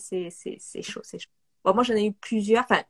[0.82, 1.30] chaud, c'est chaud.
[1.66, 2.64] Bon, moi, j'en ai eu plusieurs.
[2.64, 2.82] Enfin,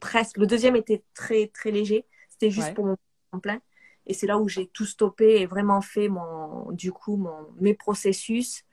[0.00, 0.38] presque.
[0.38, 2.06] Le deuxième était très, très léger.
[2.30, 3.60] C'était juste pour mon plein.
[4.08, 7.74] Et c'est là où j'ai tout stoppé et vraiment fait mon, du coup, mon, mes
[7.74, 8.64] processus,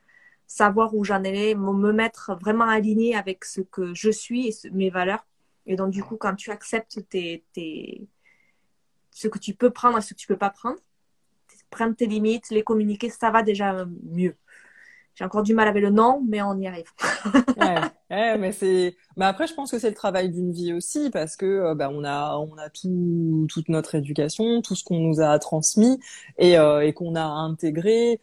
[0.47, 4.89] savoir où j'en allais, me mettre vraiment aligné avec ce que je suis et mes
[4.89, 5.25] valeurs.
[5.65, 8.07] Et donc, du coup, quand tu acceptes tes, tes,
[9.11, 10.79] ce que tu peux prendre et ce que tu peux pas prendre,
[11.69, 14.35] prendre tes limites, les communiquer, ça va déjà mieux.
[15.15, 16.87] J'ai encore du mal avec le non, mais on y arrive.
[18.09, 18.95] ouais, mais c'est.
[19.17, 21.89] Mais après, je pense que c'est le travail d'une vie aussi, parce que euh, bah,
[21.91, 25.99] on a on a tout toute notre éducation, tout ce qu'on nous a transmis
[26.37, 28.19] et, euh, et qu'on a intégré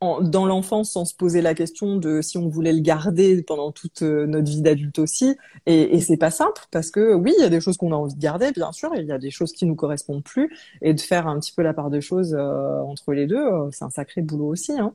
[0.00, 4.02] dans l'enfance sans se poser la question de si on voulait le garder pendant toute
[4.02, 5.36] euh, notre vie d'adulte aussi.
[5.66, 7.96] Et, et c'est pas simple parce que oui, il y a des choses qu'on a
[7.96, 10.56] envie de garder, bien sûr, il y a des choses qui nous correspondent plus.
[10.82, 13.70] Et de faire un petit peu la part des choses euh, entre les deux, euh,
[13.72, 14.72] c'est un sacré boulot aussi.
[14.72, 14.94] Hein.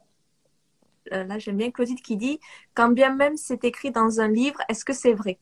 [1.13, 2.39] Là, j'aime bien Claudine qui dit
[2.73, 5.39] quand bien même c'est écrit dans un livre, est-ce que c'est vrai?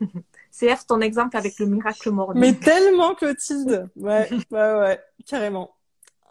[0.50, 2.32] C'est ton exemple avec le miracle mort.
[2.36, 5.74] Mais tellement Clotilde, ouais, ouais, ouais, carrément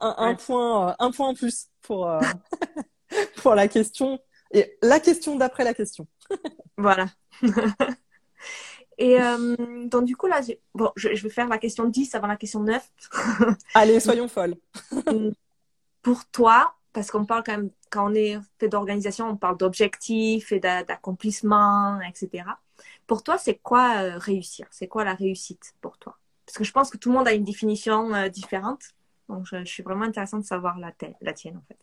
[0.04, 2.20] un, point, euh, un point en plus pour, euh,
[3.38, 4.20] pour la question.
[4.52, 6.08] Et la question d'après la question.
[6.78, 7.08] voilà.
[9.00, 9.56] Et euh,
[9.88, 10.42] donc, du coup, là,
[10.76, 12.88] bon, je, vais faire la question 10 avant la question 9.
[13.74, 14.56] Allez, soyons folles.
[16.04, 20.52] Pour toi, parce qu'on parle quand même, quand on est fait d'organisation, on parle d'objectifs
[20.52, 22.46] et d'accomplissement, etc.
[23.06, 24.66] Pour toi, c'est quoi réussir?
[24.72, 26.18] C'est quoi la réussite pour toi?
[26.48, 28.82] Parce que je pense que tout le monde a une définition différente.
[29.30, 31.78] Donc, je, suis vraiment intéressante de savoir la, la tienne, en fait.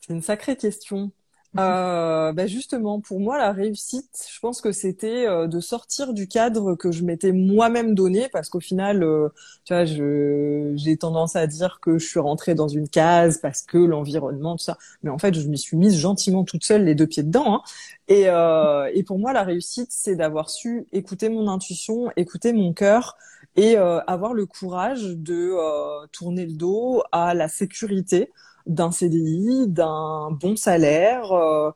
[0.00, 1.10] C'est une sacrée question.
[1.54, 1.60] Mhm.
[1.60, 6.28] Euh, bah justement, pour moi, la réussite, je pense que c'était euh, de sortir du
[6.28, 9.30] cadre que je m'étais moi-même donné, parce qu'au final, euh,
[9.64, 13.78] tu vois, j'ai tendance à dire que je suis rentrée dans une case parce que
[13.78, 14.76] l'environnement, tout ça.
[15.02, 17.56] Mais en fait, je m'y suis mise gentiment toute seule, les deux pieds dedans.
[17.56, 17.62] Hein.
[18.08, 18.24] Et,
[18.94, 23.16] et pour moi, la réussite, c'est d'avoir su écouter mon intuition, écouter mon cœur,
[23.56, 28.30] et euh, avoir le courage de euh, tourner le dos à la sécurité
[28.68, 31.70] d'un CDI, d'un bon salaire euh,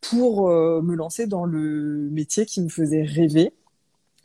[0.00, 3.52] pour me lancer dans le métier qui me faisait rêver.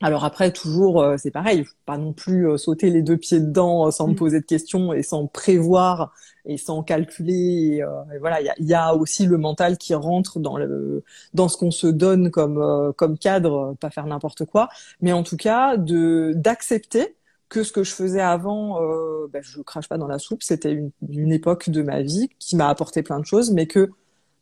[0.02, 4.14] Alors après, toujours, c'est pareil, pas non plus sauter les deux pieds dedans sans me
[4.14, 4.16] mm.
[4.16, 6.14] poser de questions et sans prévoir
[6.46, 7.84] et sans calculer.
[8.14, 11.04] Et, voilà, il y a, aussi le mental qui rentre dans le
[11.34, 14.70] dans ce qu'on se donne comme comme cadre, pas faire n'importe quoi,
[15.02, 17.16] mais en tout cas de d'accepter
[17.52, 20.42] que ce que je faisais avant, euh, ben, je crache pas dans la soupe.
[20.42, 23.90] C'était une, une, époque de ma vie qui m'a apporté plein de choses, mais que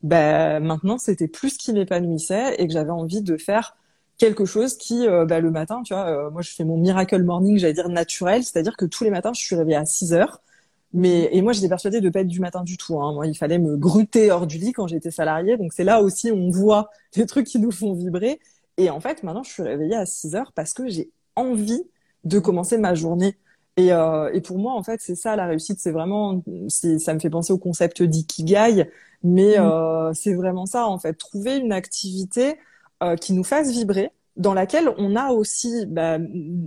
[0.04, 3.76] ben, maintenant c'était plus ce qui m'épanouissait et que j'avais envie de faire
[4.20, 7.24] quelque chose qui, euh, ben, le matin, tu vois, euh, moi je fais mon miracle
[7.24, 10.42] morning, j'allais dire naturel, c'est-à-dire que tous les matins je suis réveillée à 6 heures
[10.94, 13.00] mais et moi j'étais persuadée de pas être du matin du tout.
[13.02, 13.14] Hein.
[13.14, 15.58] Moi il fallait me gruter hors du lit quand j'étais salariée.
[15.58, 18.40] Donc c'est là aussi on voit des trucs qui nous font vibrer.
[18.78, 21.84] Et en fait maintenant je suis réveillée à 6 heures parce que j'ai envie
[22.24, 23.38] de commencer ma journée.
[23.78, 25.80] Et, euh, et pour moi en fait c'est ça la réussite.
[25.80, 28.90] C'est vraiment ça me fait penser au concept d'ikigai,
[29.24, 29.62] mais mmh.
[29.62, 31.14] euh, c'est vraiment ça en fait.
[31.14, 32.58] Trouver une activité
[33.04, 36.18] euh, qui nous fasse vibrer, dans laquelle on a aussi bah,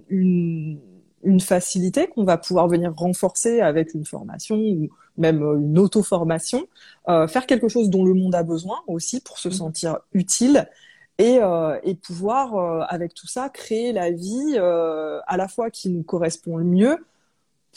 [0.09, 0.81] une
[1.25, 6.67] une facilité qu'on va pouvoir venir renforcer avec une formation ou même euh, une auto-formation,
[7.09, 9.53] euh, faire quelque chose dont le monde a besoin aussi pour se mmh.
[9.53, 10.69] sentir utile
[11.22, 15.70] et, euh, et pouvoir, euh, avec tout ça, créer la vie euh, à la fois
[15.70, 17.06] qui nous correspond le mieux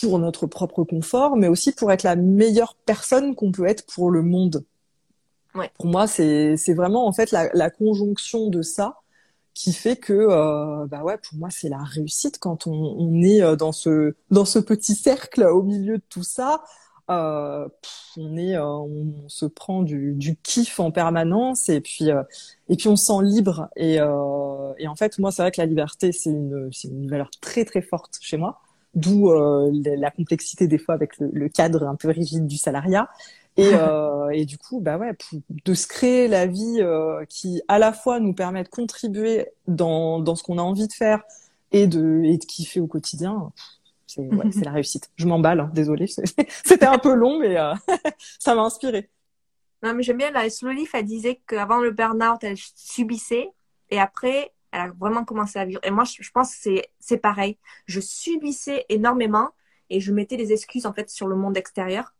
[0.02, 4.10] pour notre propre confort, mais aussi pour être la meilleure personne qu'on peut être pour
[4.10, 4.64] le monde.
[5.54, 5.70] Ouais.
[5.76, 8.98] Pour moi, c'est vraiment en fait la, la conjonction de ça
[9.54, 13.56] qui fait que euh, bah ouais pour moi c'est la réussite quand on, on, est
[13.56, 16.62] dans ce dans ce petit cercle au milieu de tout ça
[17.10, 17.68] euh,
[18.18, 22.24] on est euh, on se prend du, du kiff en permanence et puis euh,
[22.70, 23.70] et puis on se sent libre.
[23.76, 27.30] Et et en fait moi c'est vrai que la liberté c'est une c'est une valeur
[27.42, 28.62] très très forte chez moi.
[28.94, 33.10] D'où la complexité des fois avec le, le, cadre un peu rigide du salariat.
[33.58, 35.16] Et, euh, et du coup, bah ouais,
[35.66, 40.20] de se créer la vie euh, qui à la fois nous permet de contribuer dans,
[40.20, 41.24] dans ce qu'on a envie de faire
[41.72, 43.52] et de, et de kiffer au quotidien,
[44.08, 45.12] c'est ouais, la réussite.
[45.16, 46.08] Je m'emballe, hein, désolée.
[46.66, 47.74] C'était un peu long, mais euh,
[48.40, 49.10] ça m'a inspiré.
[49.84, 53.50] Non, mais j'aime bien, la Slowleaf, elle disait qu'avant le burn-out, elle subissait
[53.90, 55.80] et après, elle a vraiment commencé à vivre.
[55.84, 57.58] Et moi, je, pense que c'est pareil.
[57.86, 59.50] Je subissais énormément
[59.90, 62.16] et je mettais des excuses en fait sur le monde extérieur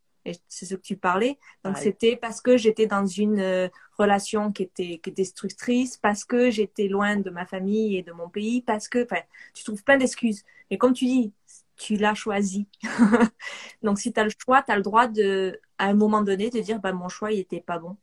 [0.48, 1.38] c'est ce que tu parlais.
[1.64, 6.50] Donc, c'était parce que j'étais dans une euh, relation qui était, qui destructrice, parce que
[6.50, 9.22] j'étais loin de ma famille et de mon pays, parce que, enfin,
[9.54, 10.44] tu trouves plein d'excuses.
[10.72, 11.34] Mais comme tu dis,
[11.76, 12.68] tu l'as choisi.
[13.84, 16.50] Donc, si tu as le choix, tu as le droit de, à un moment donné,
[16.50, 17.98] de dire, bah, mon choix, il était pas bon.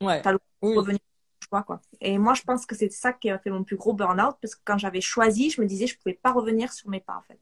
[0.00, 0.22] Ouais.
[0.22, 1.80] Tu as le droit de revenir au choix, quoi.
[2.00, 4.54] Et moi, je pense que c'est ça qui a fait mon plus gros burn-out, parce
[4.54, 7.22] que quand j'avais choisi, je me disais, je pouvais pas revenir sur mes pas, en
[7.22, 7.38] fait.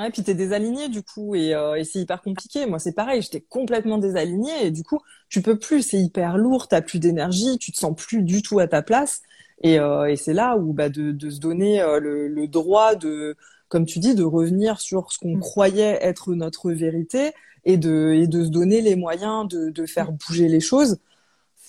[0.00, 2.66] Ouais, puis t'es désaligné du coup et, euh, et c'est hyper compliqué.
[2.66, 6.66] Moi c'est pareil, j'étais complètement désaligné et du coup tu peux plus, c'est hyper lourd,
[6.66, 9.22] t'as plus d'énergie, tu te sens plus du tout à ta place
[9.62, 12.96] et, euh, et c'est là où bah, de, de se donner euh, le, le, droit
[12.96, 13.36] de,
[13.68, 15.40] comme tu dis, de revenir sur ce qu'on mm.
[15.40, 17.32] croyait être notre vérité
[17.64, 20.18] et de, et de se donner les moyens de, de faire mm.
[20.26, 20.98] bouger les choses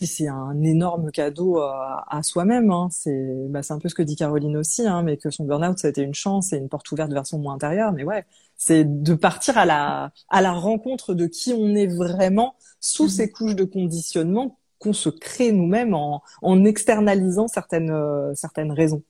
[0.03, 2.71] c'est un énorme cadeau à, à soi-même.
[2.71, 2.89] Hein.
[2.91, 5.87] C'est bah, un peu ce que dit Caroline aussi, hein, mais que son burn-out, ça
[5.87, 7.93] a été une chance et une porte ouverte vers son moi intérieur.
[7.93, 8.25] Mais ouais,
[8.57, 13.09] c'est de partir à la, à la rencontre de qui on est vraiment sous mm-hmm.
[13.09, 19.03] ces couches de conditionnement qu'on se crée nous-mêmes en, en externalisant certaines, euh, certaines raisons.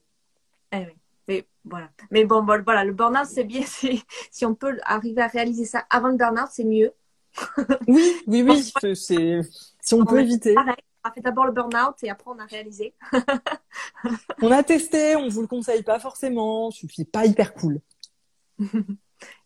[0.72, 0.94] Eh oui.
[1.28, 1.90] Mais voilà.
[2.12, 3.64] Mais bon, voilà, le burn-out, c'est bien.
[4.32, 6.92] Si on peut arriver à réaliser ça avant le burn-out, c'est mieux.
[7.88, 8.72] oui, oui, oui.
[8.96, 10.56] C'est si on, peut éviter.
[10.58, 12.96] on a fait d'abord le burn-out et après on a réalisé.
[14.42, 17.82] on a testé, on vous le conseille pas forcément, suffit pas hyper cool.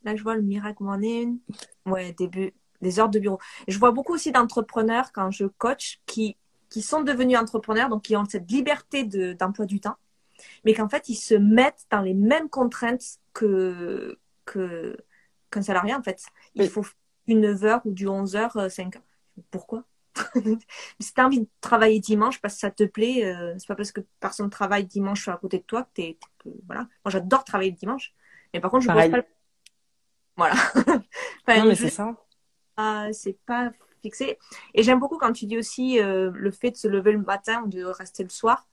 [0.03, 1.39] Là, je vois le miracle morning.
[1.85, 3.39] Ouais, début, des heures de bureau.
[3.67, 6.37] Je vois beaucoup aussi d'entrepreneurs quand je coach qui,
[6.69, 9.97] qui sont devenus entrepreneurs, donc qui ont cette liberté d'emploi du temps,
[10.65, 14.97] mais qu'en fait, ils se mettent dans les mêmes contraintes que, que,
[15.51, 16.23] qu'un salarié, en fait.
[16.55, 16.85] Il faut
[17.27, 18.99] du 9h ou du 11h, 5 h
[19.51, 19.83] Pourquoi?
[20.99, 23.75] Si tu as envie de travailler dimanche parce que ça te plaît, euh, c'est pas
[23.75, 26.17] parce que personne travaille dimanche à côté de toi que t'es.
[26.65, 26.81] Voilà.
[27.05, 28.13] Moi, j'adore travailler le dimanche.
[28.53, 29.23] Mais par contre, je ne pas.
[30.37, 30.55] Voilà.
[30.87, 32.15] non, mais c'est ça.
[33.11, 33.71] c'est pas
[34.01, 34.37] fixé.
[34.73, 37.63] Et j'aime beaucoup quand tu dis aussi euh, le fait de se lever le matin
[37.63, 38.65] ou de rester le soir.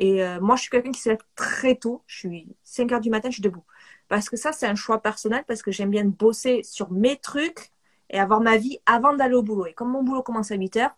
[0.00, 2.02] Et euh, moi, je suis quelqu'un qui se lève très tôt.
[2.06, 3.64] Je suis 5 heures du matin, je suis debout.
[4.08, 7.70] Parce que ça, c'est un choix personnel, parce que j'aime bien bosser sur mes trucs
[8.08, 9.66] et avoir ma vie avant d'aller au boulot.
[9.66, 10.96] Et comme mon boulot commence à 8 heures,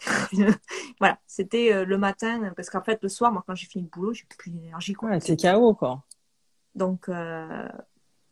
[0.98, 3.90] voilà, c'était euh, le matin, parce qu'en fait, le soir, moi, quand j'ai fini le
[3.90, 4.96] boulot, j'ai plus d'énergie.
[5.00, 6.02] Ouais, c'est chaos, quoi.
[6.74, 7.68] Donc, euh,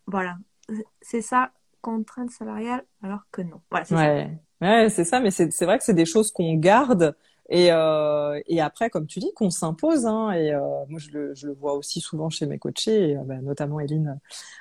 [0.08, 0.38] voilà.
[1.02, 3.60] C'est ça, contrainte salariale, alors que non.
[3.70, 4.40] Voilà, c'est ouais.
[4.60, 4.66] ça.
[4.66, 7.14] Ouais, c'est ça, mais c'est vrai que c'est des choses qu'on garde
[7.50, 10.06] et, euh, et après, comme tu dis, qu'on s'impose.
[10.06, 13.16] Hein, et euh, moi, je le, je le vois aussi souvent chez mes coachés, et,
[13.16, 14.18] euh, bah, notamment Eline,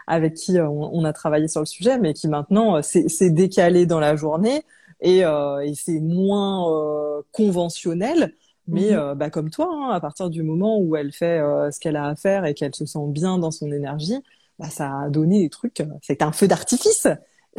[0.08, 3.86] avec qui euh, on, on, a travaillé sur le sujet, mais qui maintenant c'est décalé
[3.86, 4.64] dans la journée
[5.02, 8.34] et, et c'est moins conventionnel.
[8.68, 9.16] Mais mm-hmm.
[9.16, 11.40] bah, comme toi, hein, à partir du moment où elle fait
[11.72, 14.24] ce qu'elle a à faire et qu'elle se sent bien dans son énergie,
[14.60, 15.84] bah, ça a donné des trucs.
[16.02, 17.08] C'est un feu d'artifice.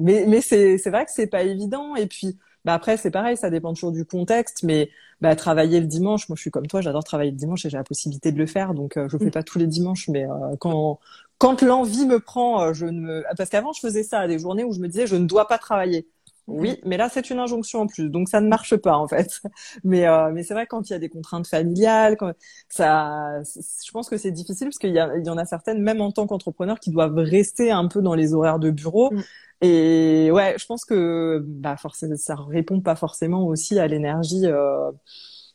[0.00, 1.96] Mais mais c'est vrai que c'est pas évident.
[1.96, 4.90] Et puis bah après, c'est pareil, ça dépend toujours du contexte, mais
[5.22, 7.78] bah, travailler le dimanche, moi je suis comme toi, j'adore travailler le dimanche et j'ai
[7.78, 9.30] la possibilité de le faire, donc euh, je le fais mm.
[9.30, 11.00] pas tous les dimanches, mais euh, quand
[11.38, 13.24] quand l'envie me prend, euh, je ne me...
[13.38, 15.48] parce qu'avant je faisais ça à des journées où je me disais je ne dois
[15.48, 16.06] pas travailler.
[16.48, 19.40] Oui, mais là c'est une injonction en plus, donc ça ne marche pas en fait.
[19.84, 22.32] Mais mais c'est vrai quand il y a des contraintes familiales, quand
[22.70, 26.00] ça, je pense que c'est difficile parce qu'il y, il y en a certaines, même
[26.00, 29.12] en tant qu'entrepreneur, qui doivent rester un peu dans les horaires de bureau.
[29.12, 29.22] Mm.
[29.60, 34.90] Et ouais, je pense que bah forcément, ça répond pas forcément aussi à l'énergie euh,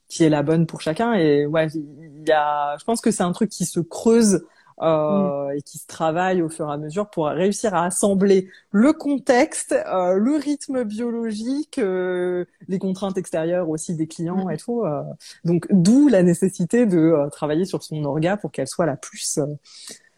[0.10, 1.14] qui est la bonne pour chacun.
[1.14, 4.44] Et ouais, il y a, je pense que c'est un truc qui se creuse
[4.82, 5.58] euh, mm.
[5.58, 9.72] et qui se travaille au fur et à mesure pour réussir à assembler le contexte,
[9.72, 14.52] euh, le rythme biologique, euh, les contraintes extérieures aussi des clients mm.
[14.52, 14.84] et tout.
[14.84, 15.04] Euh.
[15.44, 19.40] donc d'où la nécessité de euh, travailler sur son orga pour qu'elle soit la plus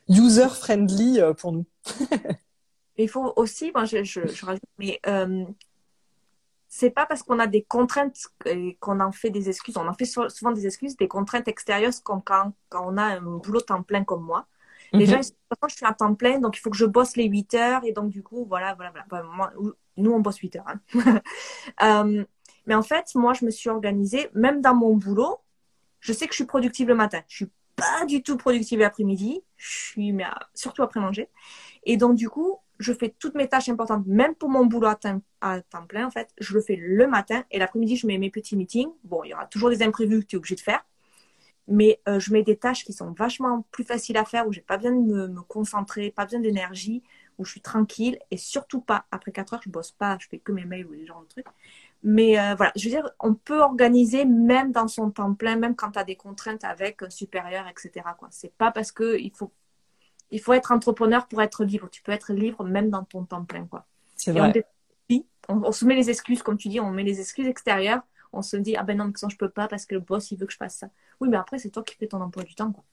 [0.08, 1.66] user friendly pour nous.
[2.98, 5.44] il faut aussi, moi je, je, je rajoute, mais euh,
[6.78, 8.18] c'est pas parce qu'on a des contraintes
[8.82, 9.78] qu'on en fait des excuses.
[9.78, 13.22] On en fait souvent des excuses, des contraintes extérieures, comme quand, quand on a un
[13.22, 14.46] boulot temps plein comme moi.
[14.92, 17.54] Les gens, je suis à temps plein, donc il faut que je bosse les 8
[17.54, 17.82] heures.
[17.86, 19.54] Et donc, du coup, voilà, voilà, voilà.
[19.96, 20.66] nous, on bosse 8 heures.
[20.68, 21.22] Hein.
[21.82, 22.26] euh,
[22.66, 25.40] mais en fait, moi, je me suis organisée, même dans mon boulot,
[26.02, 27.22] je sais que je suis productive le matin.
[27.30, 29.42] Je suis pas du tout productive l'après-midi.
[29.56, 31.30] Je suis, mais surtout après manger.
[31.86, 34.96] Et donc, du coup, je fais toutes mes tâches importantes, même pour mon boulot à
[34.96, 35.22] temps,
[35.88, 38.90] plein, en fait, je le fais le matin et l'après-midi, je mets mes petits meetings.
[39.04, 40.86] Bon, il y aura toujours des imprévus que tu es obligé de faire,
[41.68, 44.62] mais euh, je mets des tâches qui sont vachement plus faciles à faire, où j'ai
[44.62, 47.04] pas besoin de me, concentrer, pas besoin d'énergie,
[47.38, 50.40] où je suis tranquille et surtout pas, après 4 heures, je bosse pas, je fais
[50.40, 51.48] que mes mails ou les genres de trucs.
[52.04, 55.76] Mais euh, voilà, je veux dire, on peut organiser même dans son temps plein, même
[55.76, 58.06] quand tu as des contraintes avec un supérieur, etc.
[58.18, 58.28] Quoi.
[58.32, 59.52] C'est pas parce que il faut
[60.32, 61.90] il faut être entrepreneur pour être libre.
[61.92, 63.86] Tu peux être libre même dans ton temps plein, quoi.
[64.16, 64.66] C'est vrai.
[65.48, 68.02] On, se met les excuses, comme tu dis, on met les excuses extérieures.
[68.34, 70.40] On se dit, ah ben non, mais je peux pas parce que le boss, il
[70.40, 70.88] veut que je fasse ça.
[71.22, 72.84] Oui, mais après, c'est toi qui fais ton emploi du temps, quoi.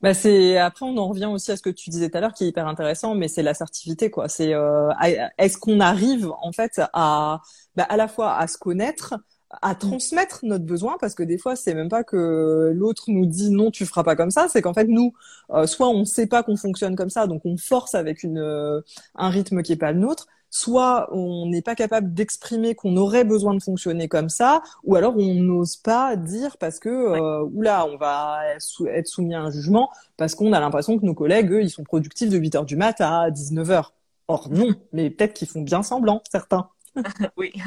[0.00, 2.32] Bah c'est après on en revient aussi à ce que tu disais tout à l'heure
[2.32, 4.28] qui est hyper intéressant, mais c'est l'assertivité quoi.
[4.28, 4.90] C'est euh,
[5.38, 7.40] est-ce qu'on arrive en fait à
[7.74, 9.14] bah, à la fois à se connaître,
[9.50, 9.78] à mm.
[9.78, 13.70] transmettre notre besoin parce que des fois c'est même pas que l'autre nous dit non
[13.70, 14.48] tu feras pas comme ça.
[14.48, 15.12] C'est qu'en fait nous
[15.50, 18.80] euh, soit on sait pas qu'on fonctionne comme ça donc on force avec une euh,
[19.14, 23.24] un rythme qui est pas le nôtre soit on n'est pas capable d'exprimer qu'on aurait
[23.24, 27.86] besoin de fonctionner comme ça ou alors on n'ose pas dire parce que euh, oula
[27.86, 31.62] on va être soumis à un jugement parce qu'on a l'impression que nos collègues eux
[31.62, 33.94] ils sont productifs de 8 heures du mat à 19 heures.
[34.26, 36.68] Or non mais peut-être qu'ils font bien semblant certains.
[37.36, 37.52] Oui.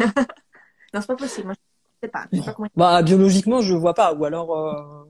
[0.94, 1.54] Non c'est pas possible
[2.08, 2.26] pas.
[2.76, 4.14] Bah, biologiquement, je vois pas.
[4.14, 5.04] Ou alors, euh,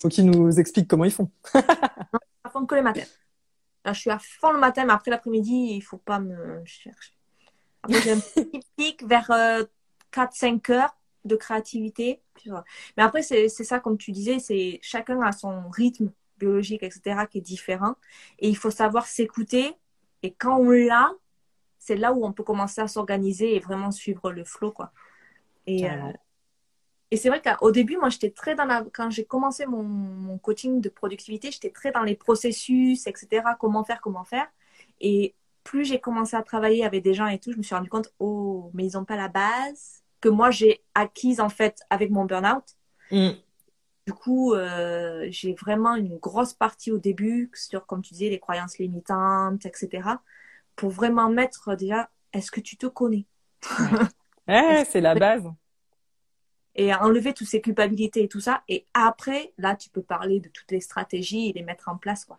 [0.00, 1.30] faut qu'ils nous expliquent comment ils font.
[1.54, 3.02] à fond que les matins.
[3.86, 7.12] je suis à fond le matin, mais après l'après-midi, il faut pas me chercher.
[7.82, 9.30] Après, j'ai un petit pic vers
[10.12, 12.20] 4-5 euh, heures de créativité.
[12.96, 17.38] Mais après, c'est ça, comme tu disais, c'est chacun a son rythme biologique, etc., qui
[17.38, 17.94] est différent.
[18.40, 19.74] Et il faut savoir s'écouter.
[20.24, 21.12] Et quand on l'a,
[21.78, 24.92] c'est là où on peut commencer à s'organiser et vraiment suivre le quoi.
[25.66, 25.86] Et,
[27.12, 28.86] et c'est vrai qu'au début, moi, j'étais très dans la.
[28.90, 33.42] Quand j'ai commencé mon, coaching de productivité, j'étais très dans les processus, etc.
[33.60, 34.46] Comment faire, comment faire.
[34.98, 37.90] Et plus j'ai commencé à travailler avec des gens et tout, je me suis rendu
[37.90, 42.10] compte, oh, mais ils n'ont pas la base que moi j'ai acquise en fait avec
[42.10, 42.64] mon burn-out.
[43.10, 43.32] Mm.
[44.06, 48.40] Du coup, euh, j'ai vraiment une grosse partie au début sur, comme tu disais, les
[48.40, 50.08] croyances limitantes, etc.
[50.76, 53.26] Pour vraiment mettre déjà, est-ce que tu te connais?
[54.48, 55.44] Ouais, C'est la base
[56.74, 58.62] et enlever toutes ces culpabilités et tout ça.
[58.68, 62.24] Et après, là, tu peux parler de toutes les stratégies et les mettre en place,
[62.24, 62.38] quoi.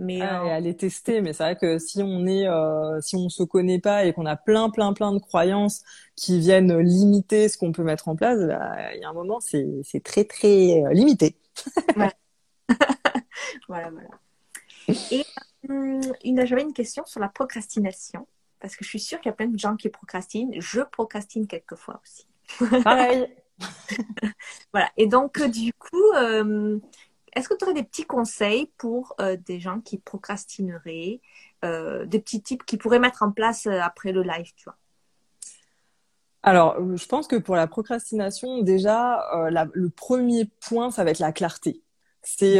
[0.00, 1.20] Mais ah, et aller tester.
[1.20, 4.26] Mais c'est vrai que si on est, euh, si on se connaît pas et qu'on
[4.26, 5.82] a plein, plein, plein de croyances
[6.14, 9.40] qui viennent limiter ce qu'on peut mettre en place, bah, il y a un moment,
[9.40, 11.36] c'est, c'est très, très euh, limité.
[11.96, 13.90] voilà, voilà.
[15.10, 15.24] Et
[15.68, 18.26] hum, une, j'avais une question sur la procrastination
[18.60, 20.54] parce que je suis sûre qu'il y a plein de gens qui procrastinent.
[20.58, 22.26] Je procrastine quelquefois aussi.
[22.84, 23.28] Pareil.
[24.72, 24.90] voilà.
[24.96, 26.78] Et donc, euh, du coup, euh,
[27.34, 31.20] est-ce que tu aurais des petits conseils pour euh, des gens qui procrastineraient,
[31.62, 34.76] des petits tips qu'ils pourraient mettre en place après le live, tu vois?
[36.44, 41.32] Alors, je pense que pour la procrastination, déjà, le premier point, ça va être la
[41.32, 41.82] clarté.
[42.22, 42.58] C'est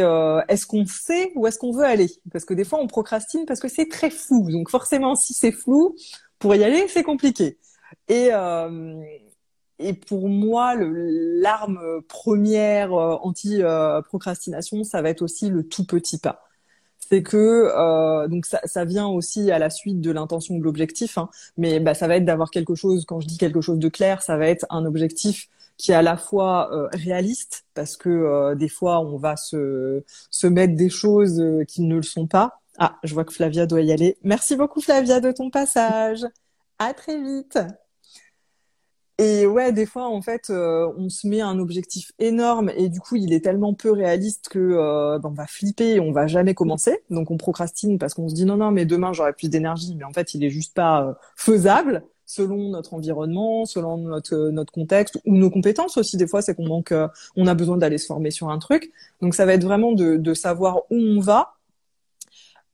[0.49, 2.09] est-ce qu'on sait où est-ce qu'on veut aller?
[2.29, 4.51] Parce que des fois, on procrastine parce que c'est très flou.
[4.51, 5.95] Donc forcément, si c'est flou,
[6.39, 7.57] pour y aller, c'est compliqué.
[8.09, 8.31] Et,
[9.79, 16.49] et pour moi, l'arme première euh, anti-procrastination, ça va être aussi le tout petit pas.
[17.09, 17.37] C'est que
[17.75, 21.29] euh, donc ça, ça, vient aussi à la suite de l'intention ou de l'objectif, hein,
[21.57, 23.05] mais bah, ça va être d'avoir quelque chose.
[23.05, 26.01] Quand je dis quelque chose de clair, ça va être un objectif qui est à
[26.01, 30.89] la fois euh, réaliste, parce que euh, des fois on va se, se mettre des
[30.89, 32.59] choses qui ne le sont pas.
[32.77, 34.17] Ah, je vois que Flavia doit y aller.
[34.23, 36.25] Merci beaucoup Flavia de ton passage.
[36.79, 37.57] À très vite.
[39.21, 43.01] Et ouais, des fois, en fait, euh, on se met un objectif énorme et du
[43.01, 46.25] coup, il est tellement peu réaliste que euh, ben, on va flipper et on va
[46.25, 47.03] jamais commencer.
[47.09, 49.93] Donc, on procrastine parce qu'on se dit non, non, mais demain j'aurai plus d'énergie.
[49.97, 54.71] Mais en fait, il est juste pas euh, faisable selon notre environnement, selon notre notre
[54.71, 56.15] contexte ou nos compétences aussi.
[56.15, 56.93] Des fois, c'est qu'on manque,
[57.35, 58.89] on a besoin d'aller se former sur un truc.
[59.21, 61.55] Donc, ça va être vraiment de, de savoir où on va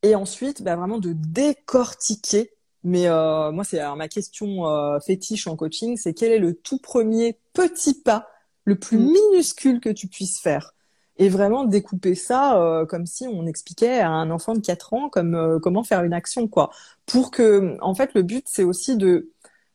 [0.02, 2.50] et ensuite, bah, vraiment de décortiquer
[2.86, 6.78] mais euh, moi, c'est ma question euh, fétiche en coaching, c'est quel est le tout
[6.78, 8.28] premier petit pas,
[8.62, 9.10] le plus mm.
[9.10, 10.72] minuscule que tu puisses faire?
[11.16, 15.08] Et vraiment découper ça euh, comme si on expliquait à un enfant de 4 ans
[15.08, 16.70] comme comment faire une action quoi
[17.06, 19.30] pour que en fait le but c'est aussi de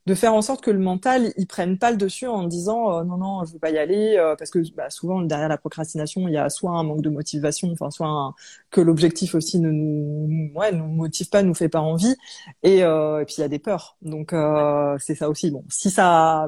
[0.07, 3.03] de faire en sorte que le mental il prenne pas le dessus en disant euh,
[3.03, 6.27] non non je veux pas y aller euh, parce que bah, souvent derrière la procrastination
[6.27, 8.33] il y a soit un manque de motivation enfin soit
[8.71, 12.15] que l'objectif aussi ne nous ouais nous motive pas nous fait pas envie
[12.63, 13.97] et, euh, et puis il y a des peurs.
[14.01, 14.33] Donc
[14.99, 15.51] c'est ça aussi.
[15.51, 16.47] Bon si ça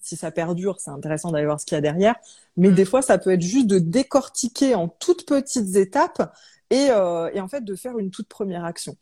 [0.00, 2.14] si ça perdure c'est intéressant d'aller voir ce qu'il y a derrière
[2.56, 6.32] mais des fois ça peut être juste de décortiquer en toutes petites étapes
[6.70, 8.96] et, et en fait de faire une toute première action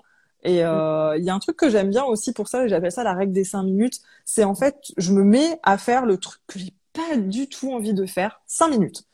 [0.45, 3.03] et euh, il y a un truc que j'aime bien aussi pour ça, j'appelle ça
[3.03, 4.01] la règle des cinq minutes.
[4.27, 7.73] C'est en fait, je me mets à faire le truc que j'ai pas du tout
[7.73, 9.05] envie de faire, cinq minutes.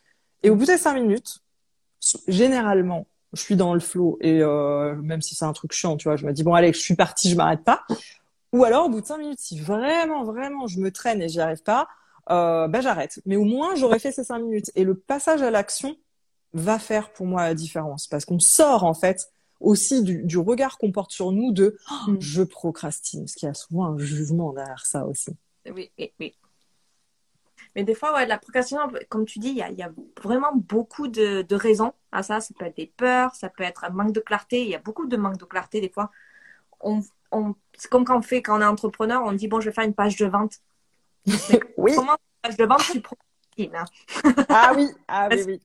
[0.43, 1.39] Et au bout des cinq minutes,
[2.27, 6.09] généralement, je suis dans le flow et euh, même si c'est un truc chiant, tu
[6.09, 7.85] vois, je me dis bon allez, je suis partie, je m'arrête pas.
[8.53, 11.41] Ou alors au bout de cinq minutes, si vraiment vraiment je me traîne et j'y
[11.41, 11.87] arrive pas,
[12.31, 13.21] euh, bah j'arrête.
[13.25, 14.73] Mais au moins j'aurais fait ces cinq minutes.
[14.75, 15.95] Et le passage à l'action
[16.55, 19.31] va faire pour moi la différence parce qu'on sort en fait
[19.61, 22.21] aussi du, regard qu'on porte sur nous de oh, mm.
[22.21, 25.37] je procrastine, parce qu'il y a souvent un jugement derrière ça aussi.
[25.67, 26.35] Oui, oui, oui.
[27.77, 29.93] Mais des fois, ouais, la procrastination, comme tu dis, il y a, y a,
[30.23, 32.41] vraiment beaucoup de, de, raisons à ça.
[32.41, 34.63] Ça peut être des peurs, ça peut être un manque de clarté.
[34.63, 36.11] Il y a beaucoup de manque de clarté des fois.
[36.81, 37.01] On,
[37.31, 39.75] on, c'est comme quand on fait, quand on est entrepreneur, on dit, bon, je vais
[39.75, 40.55] faire une page de vente.
[41.77, 41.93] oui.
[41.95, 43.85] Comment une page de vente, tu procrastines hein?
[44.49, 45.61] Ah oui, ah oui, oui.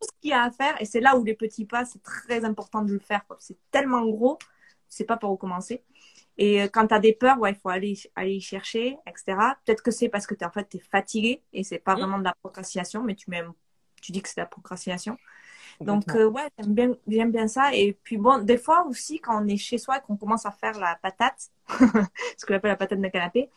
[0.00, 2.02] Tout ce qu'il y a à faire, et c'est là où les petits pas, c'est
[2.02, 3.22] très important de le faire.
[3.40, 4.38] C'est tellement gros,
[4.88, 5.82] c'est pas pour recommencer.
[6.36, 9.36] Et euh, quand tu as des peurs, ouais, il faut aller, aller y chercher, etc.
[9.64, 11.98] Peut-être que c'est parce que es, en fait, tu es fatigué et c'est pas mmh.
[11.98, 13.52] vraiment de la procrastination, mais tu, même,
[14.00, 15.18] tu dis que c'est de la procrastination.
[15.80, 17.74] Donc, euh, ouais, j'aime bien, j'aime bien ça.
[17.74, 20.50] Et puis, bon, des fois aussi, quand on est chez soi et qu'on commence à
[20.50, 23.48] faire la patate, ce qu'on appelle la patate de canapé,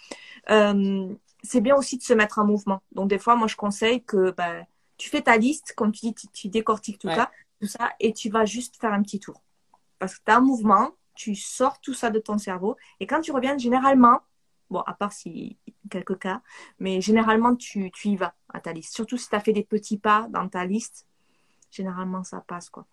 [0.50, 1.14] euh,
[1.44, 2.82] c'est bien aussi de se mettre en mouvement.
[2.92, 4.66] Donc, des fois, moi, je conseille que bah,
[5.02, 8.30] tu fais ta liste, comme tu dis, tu, décortiques tout, ça, tout ça, et tu
[8.30, 9.42] vas juste faire un petit tour.
[9.98, 12.78] Parce que tu as un mouvement, tu sors tout ça de ton cerveau.
[13.00, 14.20] Et quand tu reviens, généralement,
[14.70, 15.58] bon, à part si
[15.90, 16.44] quelques cas,
[16.78, 18.94] mais généralement, tu, tu y vas à ta liste.
[18.94, 21.08] Surtout si tu as fait des petits pas dans ta liste,
[21.72, 22.86] généralement, ça passe, quoi.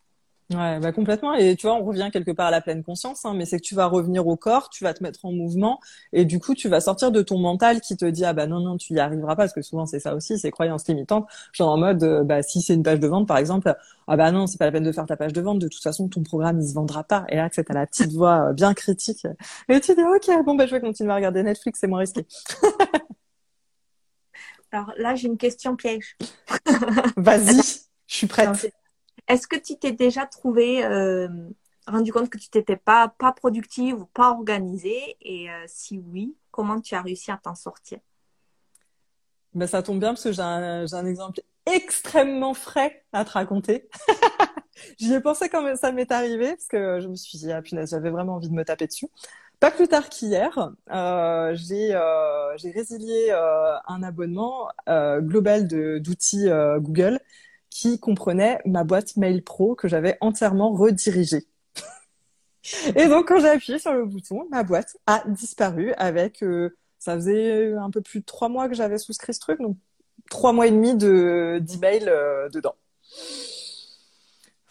[0.51, 1.35] Ouais, bah complètement.
[1.35, 3.63] Et tu vois, on revient quelque part à la pleine conscience, hein, mais c'est que
[3.63, 5.79] tu vas revenir au corps, tu vas te mettre en mouvement,
[6.15, 8.61] et du coup, tu vas sortir de ton mental qui te dit ah bah non
[8.61, 11.27] non, tu y arriveras pas, parce que souvent c'est ça aussi, c'est croyances limitantes.
[11.53, 13.77] Genre en mode euh, bah si c'est une page de vente par exemple,
[14.07, 15.83] ah bah non, c'est pas la peine de faire ta page de vente, de toute
[15.83, 17.27] façon ton programme il se vendra pas.
[17.29, 19.27] Et là, c'est à la petite voix euh, bien critique,
[19.69, 22.25] et tu dis ok bon bah je vais continuer à regarder Netflix, c'est moins risqué.
[24.73, 26.17] Alors là, j'ai une question piège.
[27.17, 27.57] Vas-y,
[28.07, 28.73] je suis prête.
[29.29, 31.29] Est-ce que tu t'es déjà trouvé, euh,
[31.87, 35.17] rendu compte que tu t'étais pas, productive ou pas organisée?
[35.21, 37.99] Et euh, si oui, comment tu as réussi à t'en sortir?
[39.53, 43.91] Ben, Ça tombe bien parce que j'ai un, exemple extrêmement frais à te raconter.
[44.99, 47.91] J'y ai pensé quand ça m'est arrivé parce que je me suis dit, ah punaise,
[47.91, 49.09] j'avais vraiment envie de me taper dessus.
[49.61, 56.49] Pas plus tard qu'hier, euh, j'ai résilié un abonnement global d'outils
[56.79, 57.19] Google
[57.79, 61.47] qui comprenait ma boîte mail pro que j'avais entièrement redirigée.
[62.97, 67.15] Et donc quand j'ai appuyé sur le bouton, ma boîte a disparu avec euh, ça
[67.15, 69.77] faisait un peu plus de trois mois que j'avais souscrit ce truc, donc
[70.29, 72.75] trois mois et demi de euh, dedans.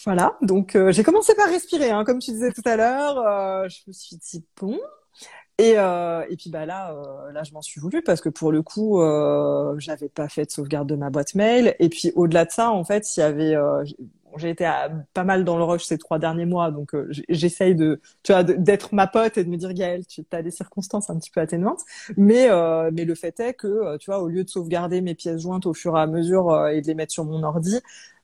[0.03, 3.69] Voilà, donc euh, j'ai commencé par respirer, hein, comme tu disais tout à l'heure.
[3.69, 4.77] je me suis dit bon,
[5.59, 8.51] et, euh, et puis bah là, euh, là je m'en suis voulu parce que pour
[8.51, 11.75] le coup, euh, j'avais pas fait de sauvegarde de ma boîte mail.
[11.79, 13.83] Et puis au-delà de ça, en fait, il y avait, euh,
[14.37, 14.69] j'ai été
[15.13, 18.43] pas mal dans le rush ces trois derniers mois, donc euh, j'essaye de, tu vois,
[18.43, 21.41] d'être ma pote et de me dire Gaëlle, tu as des circonstances un petit peu
[21.41, 21.81] atténuantes.
[22.17, 22.47] Mais
[22.91, 25.73] mais le fait est que, tu vois, au lieu de sauvegarder mes pièces jointes au
[25.73, 27.79] fur et à mesure et de les mettre sur mon ordi,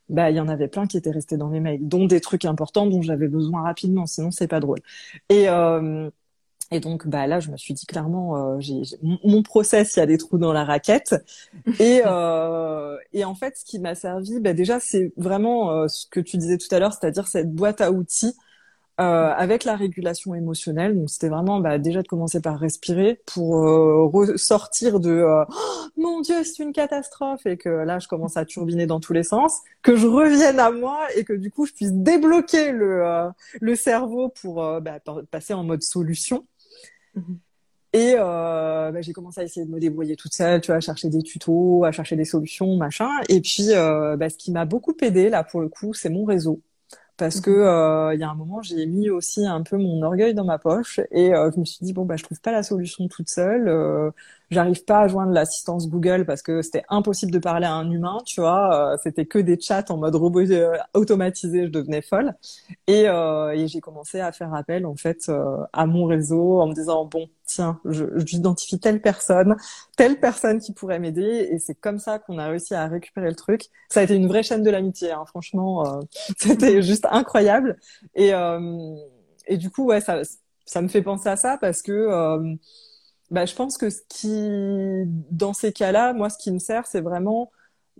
[0.09, 2.45] bah il y en avait plein qui étaient restés dans mes mails, dont des trucs
[2.45, 4.79] importants dont j'avais besoin rapidement, sinon c'est pas drôle.
[5.29, 6.09] Et euh,
[6.71, 10.01] et donc, bah là, je me suis dit clairement, euh, j'ai, mon process, il y
[10.01, 11.15] a des trous dans la raquette.
[11.79, 16.07] Et, euh, et en fait, ce qui m'a servi, bah déjà, c'est vraiment euh, ce
[16.07, 18.35] que tu disais tout à l'heure, c'est-à-dire cette boîte à outils
[18.99, 20.95] euh, avec la régulation émotionnelle.
[20.97, 25.53] Donc, c'était vraiment bah, déjà de commencer par respirer pour euh, ressortir de oh,
[25.97, 29.23] mon Dieu, c'est une catastrophe et que là, je commence à turbiner dans tous les
[29.23, 33.03] sens, que je revienne à moi et que du coup, je puisse débloquer le
[33.61, 34.99] le cerveau pour bah,
[35.29, 36.45] passer en mode solution.
[37.15, 37.39] Mhm.
[37.93, 40.79] Et euh, bah, j'ai commencé à essayer de me débrouiller toute seule, tu vois, à
[40.79, 43.09] chercher des tutos, à chercher des solutions, machin.
[43.29, 46.25] Et puis, euh, bah, ce qui m'a beaucoup aidé là pour le coup, c'est mon
[46.25, 46.61] réseau
[47.15, 47.57] parce que mhm.
[47.57, 50.57] euh, il y a un moment j'ai mis aussi un peu mon orgueil dans ma
[50.57, 53.69] poche et je me suis dit bon bah je trouve pas la solution toute seule
[54.51, 58.17] j'arrive pas à joindre l'assistance Google parce que c'était impossible de parler à un humain
[58.25, 60.41] tu vois c'était que des chats en mode robot
[60.93, 62.33] automatisé je devenais folle
[62.87, 65.31] et, et j'ai commencé à faire appel en fait
[65.73, 69.55] à mon réseau en me disant bon tiens, j'identifie telle personne,
[69.97, 73.35] telle personne qui pourrait m'aider, et c'est comme ça qu'on a réussi à récupérer le
[73.35, 73.65] truc.
[73.89, 75.25] Ça a été une vraie chaîne de l'amitié, hein.
[75.25, 76.01] franchement, euh,
[76.37, 77.77] c'était juste incroyable.
[78.15, 78.95] Et, euh,
[79.47, 80.21] et du coup, ouais, ça,
[80.65, 82.55] ça me fait penser à ça parce que euh,
[83.31, 87.01] bah, je pense que ce qui, dans ces cas-là, moi, ce qui me sert, c'est
[87.01, 87.51] vraiment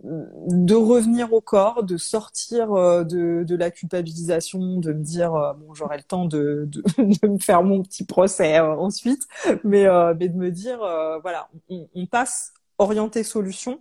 [0.02, 5.52] de revenir au corps, de sortir euh, de, de la culpabilisation, de me dire euh,
[5.54, 9.22] bon j'aurai le temps de, de, de, me faire mon petit procès euh, ensuite,
[9.62, 9.86] mais,
[10.18, 10.78] mais de me dire
[11.22, 13.80] voilà on, on, passe orienté solution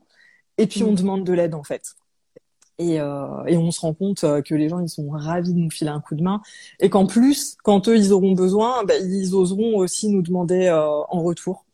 [0.57, 0.95] et puis on mm.
[0.95, 1.95] demande de l'aide en fait.
[2.79, 5.91] Et, et on se rend compte que les gens ils sont ravis de nous filer
[5.91, 6.41] un coup de main
[6.79, 11.21] et qu'en plus quand eux ils auront besoin, bah, ils oseront aussi nous demander en
[11.21, 11.65] retour.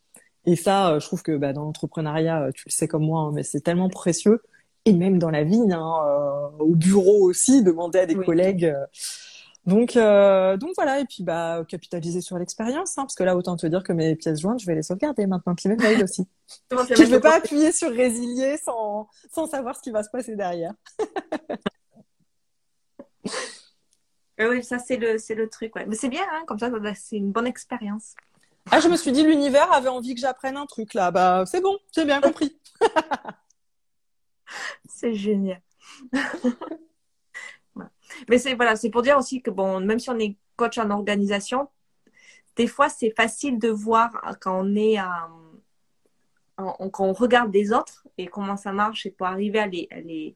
[0.45, 3.21] Et ça, euh, je trouve que bah, dans l'entrepreneuriat, euh, tu le sais comme moi,
[3.21, 4.41] hein, mais c'est tellement précieux.
[4.85, 8.73] Et même dans la vie, hein, euh, au bureau aussi, demander à des collègues.
[9.69, 13.55] Donc, euh, donc voilà, et puis bah capitaliser sur l'expérience, hein, parce que là, autant
[13.55, 16.27] te dire que mes pièces jointes, je vais les sauvegarder maintenant, puis mes mails aussi.
[16.71, 20.35] je ne vais pas appuyer sur résilier sans, sans savoir ce qui va se passer
[20.35, 20.73] derrière.
[24.39, 25.85] oui, ça c'est le, c'est le truc, ouais.
[25.85, 28.15] Mais c'est bien, hein, comme ça, c'est une bonne expérience.
[28.71, 31.11] Ah, je me suis dit, l'univers avait envie que j'apprenne un truc là.
[31.11, 32.57] Bah, c'est bon, j'ai bien compris.
[34.89, 35.61] c'est génial.
[38.29, 40.89] Mais c'est voilà, c'est pour dire aussi que bon, même si on est coach en
[40.89, 41.69] organisation,
[42.55, 44.97] des fois c'est facile de voir quand on est
[46.91, 49.99] quand on regarde des autres et comment ça marche et pour arriver à les, à
[50.01, 50.35] les,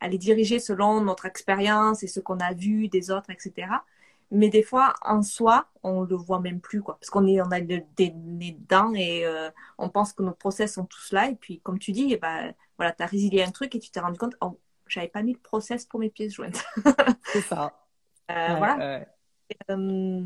[0.00, 3.68] à les diriger selon notre expérience et ce qu'on a vu des autres, etc.
[4.32, 6.98] Mais des fois, en soi, on le voit même plus, quoi.
[7.00, 10.74] Parce qu'on est, on a des nez dedans et euh, on pense que nos process
[10.74, 11.28] sont tous là.
[11.28, 13.90] Et puis, comme tu dis, eh ben, voilà, tu as résilié un truc et tu
[13.90, 14.58] t'es rendu compte, oh,
[14.90, 16.64] j'avais pas mis le process pour mes pièces jointes.
[17.32, 17.72] c'est ça.
[18.30, 19.04] Euh, voilà.
[19.70, 20.24] Euh,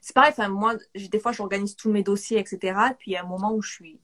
[0.00, 2.58] c'est pareil, enfin, moi, des fois, j'organise tous mes dossiers, etc.
[2.90, 4.00] Et puis, il y a un moment où je suis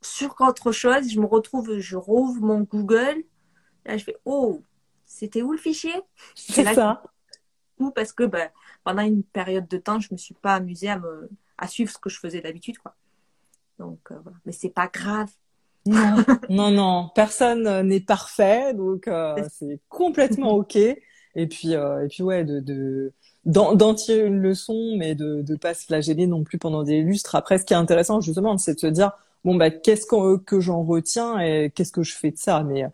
[0.00, 3.24] sur autre chose, je me retrouve, je rouvre mon Google.
[3.86, 4.62] Là, je fais, oh,
[5.06, 5.94] c'était où le fichier?
[6.34, 7.02] C'est ça.
[7.78, 8.50] Ou parce que ben,
[8.84, 11.28] pendant une période de temps, je me suis pas amusée à, me,
[11.58, 12.78] à suivre ce que je faisais d'habitude.
[12.78, 12.94] quoi.
[13.78, 14.38] Donc, euh, voilà.
[14.44, 15.30] Mais c'est pas grave.
[15.86, 20.76] Non, non, non, personne n'est parfait, donc euh, c'est complètement ok.
[20.76, 23.12] Et puis, euh, et puis ouais, de, de
[23.44, 27.34] d'en tirer une leçon, mais de ne pas se flageller non plus pendant des lustres.
[27.34, 29.12] Après, ce qui est intéressant justement, c'est de se dire
[29.44, 30.06] bon bah qu'est-ce
[30.46, 32.62] que j'en retiens et qu'est-ce que je fais de ça?
[32.62, 32.84] Mais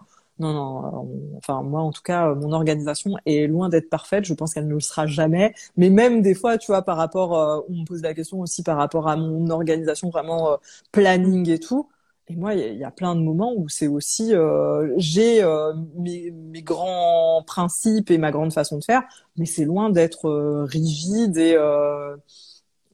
[0.40, 1.36] non, non.
[1.36, 4.24] enfin moi, en tout cas, mon organisation est loin d'être parfaite.
[4.24, 5.54] Je pense qu'elle ne le sera jamais.
[5.76, 8.62] Mais même des fois, tu vois, par rapport, euh, on me pose la question aussi
[8.64, 10.58] par rapport à mon organisation vraiment
[10.92, 11.88] planning et tout
[12.30, 16.30] et moi, il y, a plein de moments où c'est aussi euh, j'ai euh, mes,
[16.30, 19.02] mes, grands principes et ma grande façon de faire,
[19.36, 21.56] mais c'est loin d'être euh, rigide et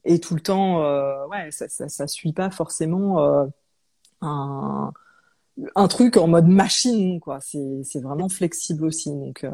[0.09, 0.79] et tout le temps,
[1.27, 3.51] ouais, ça, ça, ça suit pas forcément
[4.21, 4.93] un
[5.75, 7.39] un truc en mode machine, quoi.
[7.41, 9.45] C'est c'est vraiment flexible aussi, donc.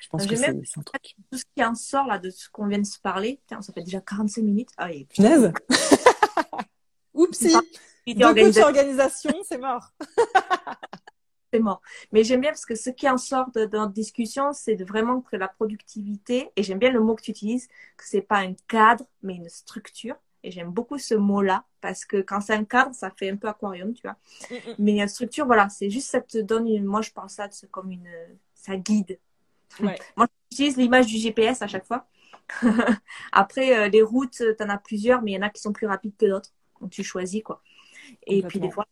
[0.00, 1.16] je pense que c'est un truc.
[1.30, 3.82] Tout ce qui en sort là de ce qu'on vient de se parler, ça fait
[3.82, 4.70] déjà 45 minutes.
[4.78, 5.06] Ah, et...
[8.06, 9.92] Oupsie Beaucoup d'organisation, c'est mort.
[11.52, 11.80] c'est mort.
[12.12, 15.36] Mais j'aime bien parce que ce qui en sort de, notre discussion, c'est vraiment que
[15.36, 19.04] la productivité, et j'aime bien le mot que tu utilises, que c'est pas un cadre,
[19.22, 20.16] mais une structure.
[20.42, 23.48] Et j'aime beaucoup ce mot-là parce que quand c'est un cadre, ça fait un peu
[23.48, 24.16] aquarium, tu vois.
[24.50, 24.74] Mm, mm.
[24.78, 27.90] Mais une structure, voilà, c'est juste ça te donne une, moi je pense ça comme
[27.90, 28.10] une,
[28.54, 29.18] ça guide.
[29.80, 29.98] Ouais.
[30.16, 32.06] moi j'utilise l'image du GPS à chaque fois.
[33.32, 35.72] Après, euh, les routes, tu en as plusieurs, mais il y en a qui sont
[35.72, 36.50] plus rapides que d'autres.
[36.80, 37.62] Donc tu choisis quoi.
[38.26, 38.86] Et puis des fois,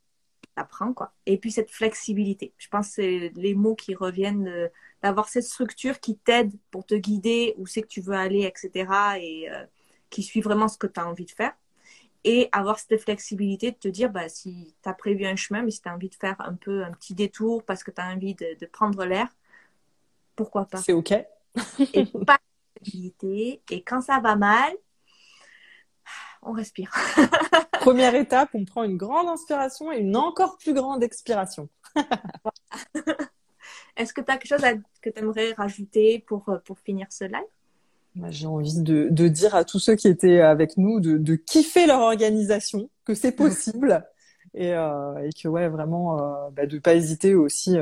[0.57, 1.13] ça prend quoi.
[1.27, 2.53] Et puis cette flexibilité.
[2.59, 4.69] Je pense que c'est les mots qui reviennent euh,
[5.03, 8.93] d'avoir cette structure qui t'aide pour te guider où c'est que tu veux aller, etc.
[9.21, 9.65] Et euh,
[10.11, 11.55] qui suit vraiment ce que tu as envie de faire.
[12.25, 15.73] Et avoir cette flexibilité de te dire, bah, si tu as prévu un chemin, mais
[15.73, 18.07] si tu as envie de faire un peu un petit détour parce que tu as
[18.07, 19.27] envie de, de prendre l'air,
[20.37, 20.79] pourquoi pas?
[20.79, 21.11] C'est OK.
[21.13, 21.27] et
[22.27, 23.63] pas de flexibilité.
[23.71, 24.73] Et quand ça va mal,
[26.43, 26.93] on respire.
[27.83, 31.69] Première étape, on prend une grande inspiration et une encore plus grande expiration.
[33.97, 34.65] Est-ce que tu as quelque chose
[35.03, 38.31] que tu aimerais rajouter pour, euh, pour finir ce live?
[38.31, 42.89] J'ai envie de, dire à tous ceux qui étaient avec nous de, kiffer leur organisation,
[43.05, 44.07] que c'est possible
[44.55, 47.77] et, euh, que ouais vraiment euh, bah, de pas hésiter aussi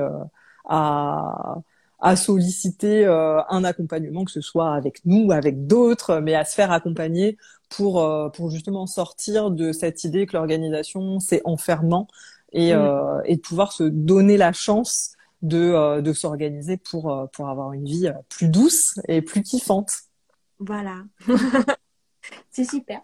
[0.68, 1.56] à
[2.00, 6.54] à solliciter euh, un accompagnement, que ce soit avec nous, avec d'autres, mais à se
[6.54, 7.36] faire accompagner
[7.68, 12.08] pour euh, pour justement sortir de cette idée que l'organisation c'est enfermant
[12.52, 17.72] et, euh, et de pouvoir se donner la chance de de s'organiser pour pour avoir
[17.72, 19.92] une vie plus douce et plus kiffante.
[20.58, 21.04] Voilà,
[22.50, 23.00] c'est super.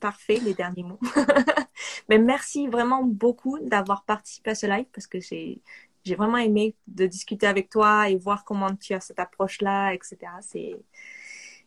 [0.00, 0.98] Parfait, les derniers mots.
[2.08, 5.62] Mais merci vraiment beaucoup d'avoir participé à ce live parce que j'ai
[6.04, 10.18] j'ai vraiment aimé de discuter avec toi et voir comment tu as cette approche-là, etc.
[10.40, 10.76] C'est,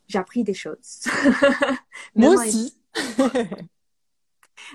[0.08, 1.04] j'ai appris des choses.
[2.16, 2.78] Moi aussi.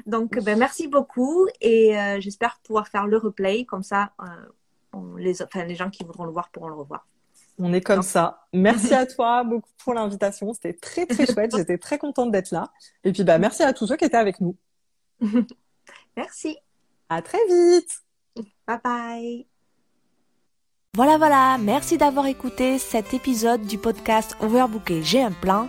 [0.07, 4.13] Donc, ben, merci beaucoup et euh, j'espère pouvoir faire le replay comme ça.
[4.21, 7.07] Euh, les, enfin, les gens qui voudront le voir pourront le revoir.
[7.59, 8.47] On est comme ça.
[8.53, 10.53] Merci à toi beaucoup pour l'invitation.
[10.55, 11.55] C'était très très chouette.
[11.57, 12.73] J'étais très contente d'être là.
[13.05, 14.57] Et puis bah merci à tous ceux qui étaient avec nous.
[16.17, 16.57] merci.
[17.09, 18.03] À très vite.
[18.67, 19.50] Bye bye.
[20.97, 25.69] Voilà, voilà, merci d'avoir écouté cet épisode du podcast Overbooké, j'ai un plan.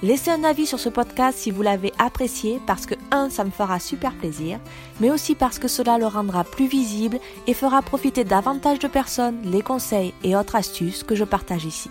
[0.00, 3.50] Laissez un avis sur ce podcast si vous l'avez apprécié parce que, un, ça me
[3.50, 4.60] fera super plaisir,
[5.00, 7.18] mais aussi parce que cela le rendra plus visible
[7.48, 11.90] et fera profiter davantage de personnes les conseils et autres astuces que je partage ici.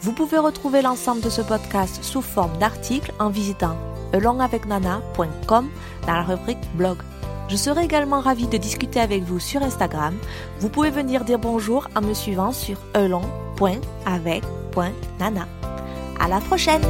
[0.00, 3.76] Vous pouvez retrouver l'ensemble de ce podcast sous forme d'articles en visitant
[4.14, 5.68] alongavecnana.com
[6.06, 6.96] dans la rubrique blog.
[7.50, 10.14] Je serai également ravie de discuter avec vous sur Instagram.
[10.60, 15.48] Vous pouvez venir dire bonjour en me suivant sur elong.avec.nana.
[16.20, 16.82] À la prochaine!